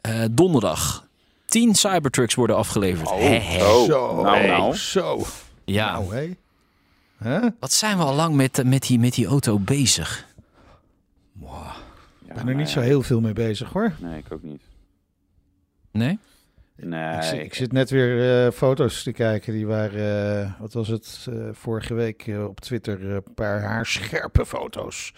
Eh, 0.00 0.20
donderdag. 0.30 1.06
10 1.44 1.74
Cybertrucks 1.74 2.34
worden 2.34 2.56
afgeleverd. 2.56 3.10
Oh. 3.10 3.84
Zo, 3.84 4.22
nou, 4.22 4.36
hey, 4.36 4.46
nou. 4.46 4.74
zo. 4.76 5.22
Ja, 5.64 6.00
Nou, 7.18 7.50
wat 7.60 7.72
zijn 7.72 7.96
we 7.98 8.04
al 8.04 8.14
lang 8.14 8.34
met, 8.34 8.62
met, 8.64 8.82
die, 8.82 8.98
met 8.98 9.14
die 9.14 9.26
auto 9.26 9.58
bezig? 9.58 10.26
Ja, 11.40 11.72
Ik 12.28 12.34
ben 12.34 12.48
er 12.48 12.54
niet 12.54 12.68
zo 12.68 12.80
heel 12.80 13.02
veel 13.02 13.20
mee 13.20 13.32
bezig 13.32 13.72
hoor. 13.72 13.92
Nee, 14.00 14.18
ik 14.18 14.32
ook 14.32 14.42
niet. 14.42 14.62
Nee? 15.90 16.18
Nee, 16.76 17.16
Ik, 17.16 17.22
zit, 17.22 17.40
ik 17.40 17.54
zit 17.54 17.72
net 17.72 17.90
weer 17.90 18.44
eh, 18.46 18.52
foto's 18.52 19.02
te 19.02 19.12
kijken. 19.12 19.52
Die 19.52 19.66
waren, 19.66 20.40
eh, 20.42 20.60
wat 20.60 20.72
was 20.72 20.88
het, 20.88 21.26
eh, 21.30 21.48
vorige 21.52 21.94
week 21.94 22.30
op 22.48 22.60
Twitter 22.60 23.04
een 23.10 23.34
paar 23.34 23.62
haarscherpe 23.62 24.46
foto's. 24.46 25.14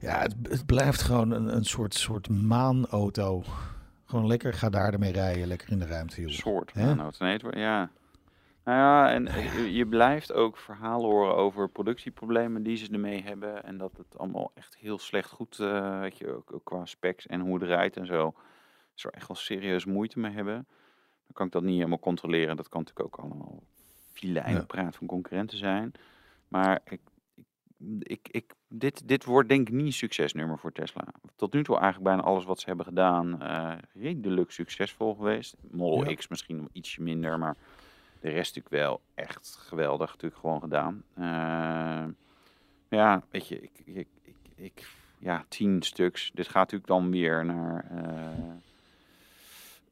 Ja, 0.00 0.20
het, 0.22 0.34
het 0.48 0.66
blijft 0.66 1.02
gewoon 1.02 1.30
een, 1.30 1.56
een 1.56 1.64
soort, 1.64 1.94
soort 1.94 2.28
maanauto. 2.28 3.44
Gewoon 4.04 4.26
lekker, 4.26 4.52
ga 4.54 4.68
daar 4.68 4.92
ermee 4.92 5.12
rijden. 5.12 5.46
Lekker 5.46 5.70
in 5.70 5.78
de 5.78 5.86
ruimte, 5.86 6.20
joh. 6.20 6.30
soort 6.30 6.74
maanauto. 6.74 7.24
Nee, 7.24 7.32
het 7.32 7.42
wordt- 7.42 7.56
ja. 7.58 7.90
Nou 8.66 8.78
ja, 8.78 9.12
en 9.12 9.24
je, 9.24 9.72
je 9.72 9.86
blijft 9.86 10.32
ook 10.32 10.56
verhalen 10.56 11.10
horen 11.10 11.34
over 11.36 11.68
productieproblemen 11.68 12.62
die 12.62 12.76
ze 12.76 12.92
ermee 12.92 13.22
hebben. 13.22 13.64
En 13.64 13.78
dat 13.78 13.96
het 13.96 14.18
allemaal 14.18 14.50
echt 14.54 14.76
heel 14.76 14.98
slecht 14.98 15.30
goed, 15.30 15.58
eh 15.58 16.00
weet 16.00 16.18
je, 16.18 16.34
ook, 16.34 16.52
ook 16.52 16.64
qua 16.64 16.84
specs 16.84 17.26
en 17.26 17.40
hoe 17.40 17.54
het 17.54 17.62
rijdt 17.62 17.96
en 17.96 18.06
zo. 18.06 18.34
Ze 18.94 19.08
er 19.08 19.14
echt 19.14 19.28
wel 19.28 19.36
serieus 19.36 19.84
moeite 19.84 20.18
mee 20.18 20.32
hebben. 20.32 20.54
Dan 21.26 21.32
kan 21.32 21.46
ik 21.46 21.52
dat 21.52 21.62
niet 21.62 21.76
helemaal 21.76 21.98
controleren. 21.98 22.56
Dat 22.56 22.68
kan 22.68 22.80
natuurlijk 22.80 23.06
ook 23.14 23.24
allemaal 23.24 23.62
filijne 24.12 24.58
Ja. 24.58 24.64
praat 24.64 24.96
van 24.96 25.06
concurrenten 25.06 25.58
zijn. 25.58 25.92
Maar 26.48 26.80
ik, 26.84 27.00
ik, 27.98 28.28
ik, 28.30 28.54
dit, 28.68 29.08
dit 29.08 29.24
wordt 29.24 29.48
denk 29.48 29.68
ik 29.68 29.74
niet 29.74 29.86
een 29.86 29.92
succesnummer 29.92 30.58
voor 30.58 30.72
Tesla. 30.72 31.04
Tot 31.36 31.52
nu 31.52 31.64
toe 31.64 31.76
eigenlijk 31.78 32.04
bijna 32.04 32.22
alles 32.22 32.44
wat 32.44 32.60
ze 32.60 32.66
hebben 32.66 32.86
gedaan 32.86 33.42
eh 33.42 33.72
redelijk 33.94 34.50
succesvol 34.50 35.14
geweest. 35.14 35.56
Model 35.70 36.08
Ja. 36.08 36.14
X 36.16 36.28
misschien 36.28 36.68
ietsje 36.72 37.02
minder, 37.02 37.38
maar 37.38 37.56
de 38.26 38.32
rest 38.32 38.54
natuurlijk 38.56 38.84
wel 38.84 39.00
echt 39.14 39.56
geweldig 39.60 40.10
natuurlijk 40.10 40.40
gewoon 40.40 40.60
gedaan. 40.60 41.02
Eh, 41.14 42.04
ja, 42.88 43.22
weet 43.30 43.48
je, 43.48 43.60
ik, 43.60 43.70
ik, 43.84 44.08
ik, 44.22 44.34
ik- 44.54 44.88
ja, 45.18 45.44
tien 45.48 45.82
stuks. 45.82 46.30
Dit 46.34 46.46
gaat 46.46 46.54
natuurlijk 46.72 46.86
dan 46.86 47.10
weer 47.10 47.44
naar, 47.44 47.86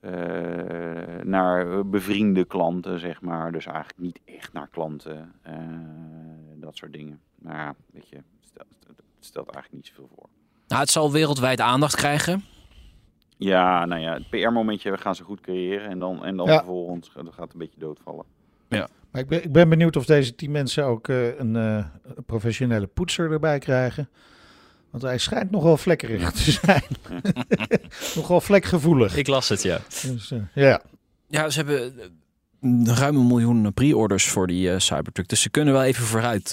eh, 0.01 0.13
eh, 1.19 1.25
naar 1.25 1.87
bevriende 1.89 2.45
klanten, 2.45 3.01
zeg 3.01 3.21
maar. 3.21 3.53
Dus 3.53 3.67
eigenlijk 3.67 3.99
niet 3.99 4.21
echt 4.25 4.53
naar 4.53 4.69
klanten. 4.69 5.33
dat 6.57 6.77
soort 6.77 6.93
dingen. 6.93 7.21
Maar 7.35 7.57
ja, 7.57 7.75
weet 7.93 8.09
je, 8.09 8.19
stelt, 8.41 8.67
het 8.87 9.03
stelt 9.21 9.51
eigenlijk 9.51 9.85
niet 9.85 9.87
zoveel 9.95 10.11
voor. 10.17 10.29
Nou, 10.69 10.81
het 10.81 10.91
zal 10.91 11.13
wereldwijd 11.13 11.61
aandacht 11.61 11.97
krijgen. 11.97 12.45
Ja, 13.45 13.85
nou 13.85 14.01
ja, 14.01 14.13
het 14.13 14.31
PR-momentje 14.31 14.97
gaan 14.99 15.15
ze 15.15 15.23
goed 15.23 15.41
creëren. 15.41 15.89
En 15.89 15.99
dan, 15.99 16.25
en 16.25 16.37
dan 16.37 16.47
Ja. 16.47 16.57
vervolgens 16.57 17.09
gaat 17.15 17.25
het 17.37 17.53
een 17.53 17.59
beetje 17.59 17.79
doodvallen. 17.79 18.25
Maar 19.11 19.23
ik 19.23 19.29
ben, 19.29 19.45
ik 19.45 19.53
ben 19.53 19.69
benieuwd 19.69 19.97
of 19.97 20.05
deze 20.05 20.35
tien 20.35 20.51
mensen 20.51 20.85
ook 20.85 21.09
eh, 21.09 21.39
een 21.39 21.57
eh, 21.57 21.85
professionele 22.27 22.87
poetser 22.87 23.33
erbij 23.33 23.59
krijgen. 23.59 24.09
Want 24.91 25.03
hij 25.03 25.19
schijnt 25.19 25.51
nogal 25.51 25.77
vlekkerig 25.77 26.33
te 26.33 26.51
zijn. 26.51 26.83
nogal 28.17 28.41
vlekgevoelig. 28.41 29.17
Ik 29.17 29.27
las 29.27 29.49
het, 29.49 29.63
ja. 29.63 29.79
Dus, 30.03 30.31
eh, 30.31 30.39
ja. 30.55 30.81
Ja, 31.29 31.51
ze 31.51 31.59
hebben 31.63 31.95
ruim 32.85 33.17
een 33.17 33.27
miljoen 33.27 33.73
pre-orders 33.75 34.29
voor 34.29 34.47
die 34.47 34.79
Cybertruck. 34.79 35.29
Dus 35.29 35.41
ze 35.43 35.51
kunnen 35.51 35.75
wel 35.75 35.83
even 35.83 36.05
vooruit. 36.05 36.53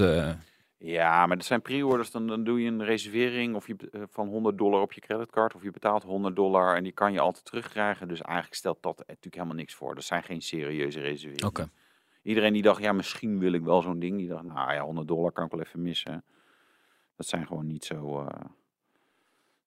Ja, 0.83 1.25
maar 1.25 1.37
dat 1.37 1.45
zijn 1.45 1.61
pre-orders. 1.61 2.11
Dan, 2.11 2.27
dan 2.27 2.43
doe 2.43 2.61
je 2.61 2.67
een 2.67 2.83
reservering 2.83 3.55
of 3.55 3.67
je, 3.67 3.75
eh, 3.91 4.01
van 4.09 4.27
100 4.27 4.57
dollar 4.57 4.81
op 4.81 4.93
je 4.93 5.01
creditcard. 5.01 5.55
Of 5.55 5.63
je 5.63 5.71
betaalt 5.71 6.03
100 6.03 6.35
dollar 6.35 6.75
en 6.75 6.83
die 6.83 6.91
kan 6.91 7.13
je 7.13 7.19
altijd 7.19 7.45
terugkrijgen. 7.45 8.07
Dus 8.07 8.21
eigenlijk 8.21 8.55
stelt 8.55 8.81
dat 8.81 8.97
natuurlijk 8.97 9.35
helemaal 9.35 9.55
niks 9.55 9.73
voor. 9.73 9.95
Dat 9.95 10.03
zijn 10.03 10.23
geen 10.23 10.41
serieuze 10.41 10.99
reserveringen. 10.99 11.47
Oké. 11.47 11.69
Iedereen 12.23 12.53
die 12.53 12.61
dacht, 12.61 12.81
ja, 12.81 12.91
misschien 12.91 13.39
wil 13.39 13.53
ik 13.53 13.63
wel 13.63 13.81
zo'n 13.81 13.99
ding. 13.99 14.17
Die 14.17 14.27
dacht, 14.27 14.43
nou 14.43 14.73
ja, 14.73 14.81
100 14.83 15.07
dollar 15.07 15.31
kan 15.31 15.45
ik 15.45 15.51
wel 15.51 15.61
even 15.61 15.81
missen. 15.81 16.23
Dat 17.15 17.27
zijn 17.27 17.47
gewoon 17.47 17.67
niet 17.67 17.85
zo... 17.85 18.25
eh, 18.25 18.45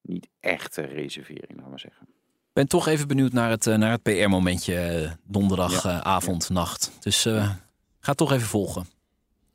niet 0.01 0.27
echte 0.39 0.81
reserveringen, 0.81 1.55
laten 1.55 1.71
we 1.71 1.79
zeggen. 1.79 2.07
Ik 2.09 2.53
ben 2.61 2.67
toch 2.67 2.87
even 2.87 3.07
benieuwd 3.07 3.31
naar 3.31 3.49
het, 3.49 3.67
eh, 3.67 3.75
naar 3.75 3.91
het 3.91 4.03
PR-momentje 4.03 5.09
donderdagavond, 5.23 6.49
nacht. 6.49 6.91
Dus 6.99 7.25
eh, 7.25 7.51
ga 7.99 8.13
toch 8.13 8.31
even 8.31 8.47
volgen. 8.47 8.85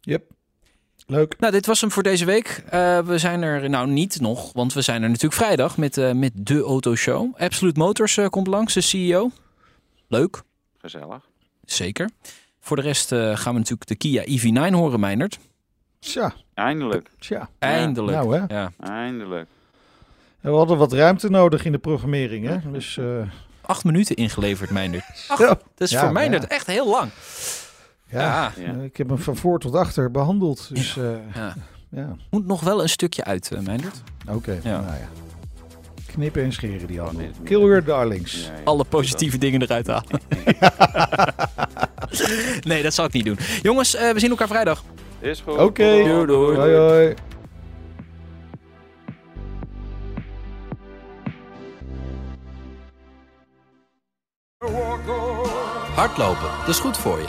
Yep. 0.00 0.30
Leuk. 1.10 1.34
Nou, 1.38 1.52
dit 1.52 1.66
was 1.66 1.80
hem 1.80 1.90
voor 1.90 2.02
deze 2.02 2.24
week. 2.24 2.62
Eh, 2.70 2.98
we 2.98 3.18
zijn 3.18 3.42
er 3.42 3.70
nou 3.70 3.88
niet 3.88 4.20
nog, 4.20 4.52
want 4.52 4.72
we 4.72 4.80
zijn 4.82 5.02
er 5.02 5.08
natuurlijk 5.08 5.34
vrijdag 5.42 5.76
met, 5.76 5.96
eh, 5.98 6.12
met 6.12 6.32
de 6.34 6.60
autoshow. 6.62 7.34
Absolute 7.38 7.78
Motors 7.78 8.16
eh, 8.16 8.26
komt 8.28 8.46
langs, 8.46 8.74
de 8.74 8.80
CEO. 8.80 9.30
Leuk, 10.08 10.42
Gezellig. 10.78 11.28
zeker. 11.64 12.10
Voor 12.60 12.76
de 12.76 12.82
rest 12.82 13.12
eh, 13.12 13.36
gaan 13.36 13.52
we 13.52 13.58
natuurlijk 13.58 13.86
de 13.88 13.94
Kia 13.94 14.22
EV9 14.24 14.72
horen, 14.74 15.00
Meinert. 15.00 15.38
Tja, 15.98 16.32
Eindelijk. 16.54 17.10
tja. 17.18 17.48
Eindelijk. 17.58 18.16
Nou 18.16 18.38
hè. 18.38 18.54
Ja. 18.54 18.72
Eindelijk. 18.80 19.48
We 20.40 20.50
hadden 20.50 20.78
wat 20.78 20.92
ruimte 20.92 21.30
nodig 21.30 21.64
in 21.64 21.72
de 21.72 21.78
programmering. 21.78 22.46
Hè? 22.46 22.70
Dus, 22.72 22.96
eh, 22.96 23.04
Acht 23.60 23.84
minuten 23.84 24.16
ingeleverd, 24.16 24.70
Meinert. 24.70 25.04
ja. 25.38 25.46
Dat 25.46 25.60
is 25.76 25.90
Ja, 25.90 26.12
voor 26.12 26.20
ja. 26.22 26.48
echt 26.48 26.66
heel 26.66 26.88
lang. 26.90 27.10
Ja, 28.10 28.20
Ja. 28.20 28.52
Ja. 28.64 28.72
ik 28.82 28.96
heb 28.96 29.08
hem 29.08 29.18
van 29.18 29.36
voor 29.36 29.58
tot 29.58 29.74
achter 29.74 30.10
behandeld. 30.10 30.68
Dus 30.74 30.96
eh, 30.96 31.04
Ja. 31.34 31.54
ja. 31.90 32.16
Moet 32.30 32.46
nog 32.46 32.60
wel 32.60 32.82
een 32.82 32.88
stukje 32.88 33.24
uit, 33.24 33.50
uh, 33.52 33.60
Meindert. 33.60 34.02
Oké, 34.28 34.58
Ja. 34.62 34.80
nou 34.80 34.84
ja. 34.94 35.08
Knippen 36.06 36.42
en 36.42 36.52
scheren 36.52 36.86
die 36.86 36.98
Oh, 37.00 37.04
handel. 37.06 37.22
nee, 37.22 37.32
Kill 37.44 37.58
your 37.60 37.84
darlings. 37.84 38.44
Ja, 38.46 38.52
ja, 38.52 38.60
Alle 38.64 38.76
dat- 38.76 38.88
positieve 38.88 39.38
dingen 39.38 39.62
eruit 39.62 39.86
halen. 39.86 40.20
nee, 42.70 42.82
dat 42.82 42.94
zal 42.94 43.04
ik 43.04 43.12
niet 43.12 43.24
doen. 43.24 43.38
Jongens, 43.62 43.94
eh, 43.94 44.10
we 44.12 44.18
zien 44.20 44.30
elkaar 44.30 44.48
vrijdag. 44.48 44.84
Is 45.18 45.40
goed. 45.40 45.58
Oké. 45.58 46.02
Doei, 46.04 46.26
doei. 46.26 46.56
Hoi 46.56 46.74
hoi. 46.76 47.14
Hardlopen, 55.94 56.50
dat 56.58 56.68
is 56.68 56.78
goed 56.78 56.96
voor 56.96 57.18
je. 57.18 57.28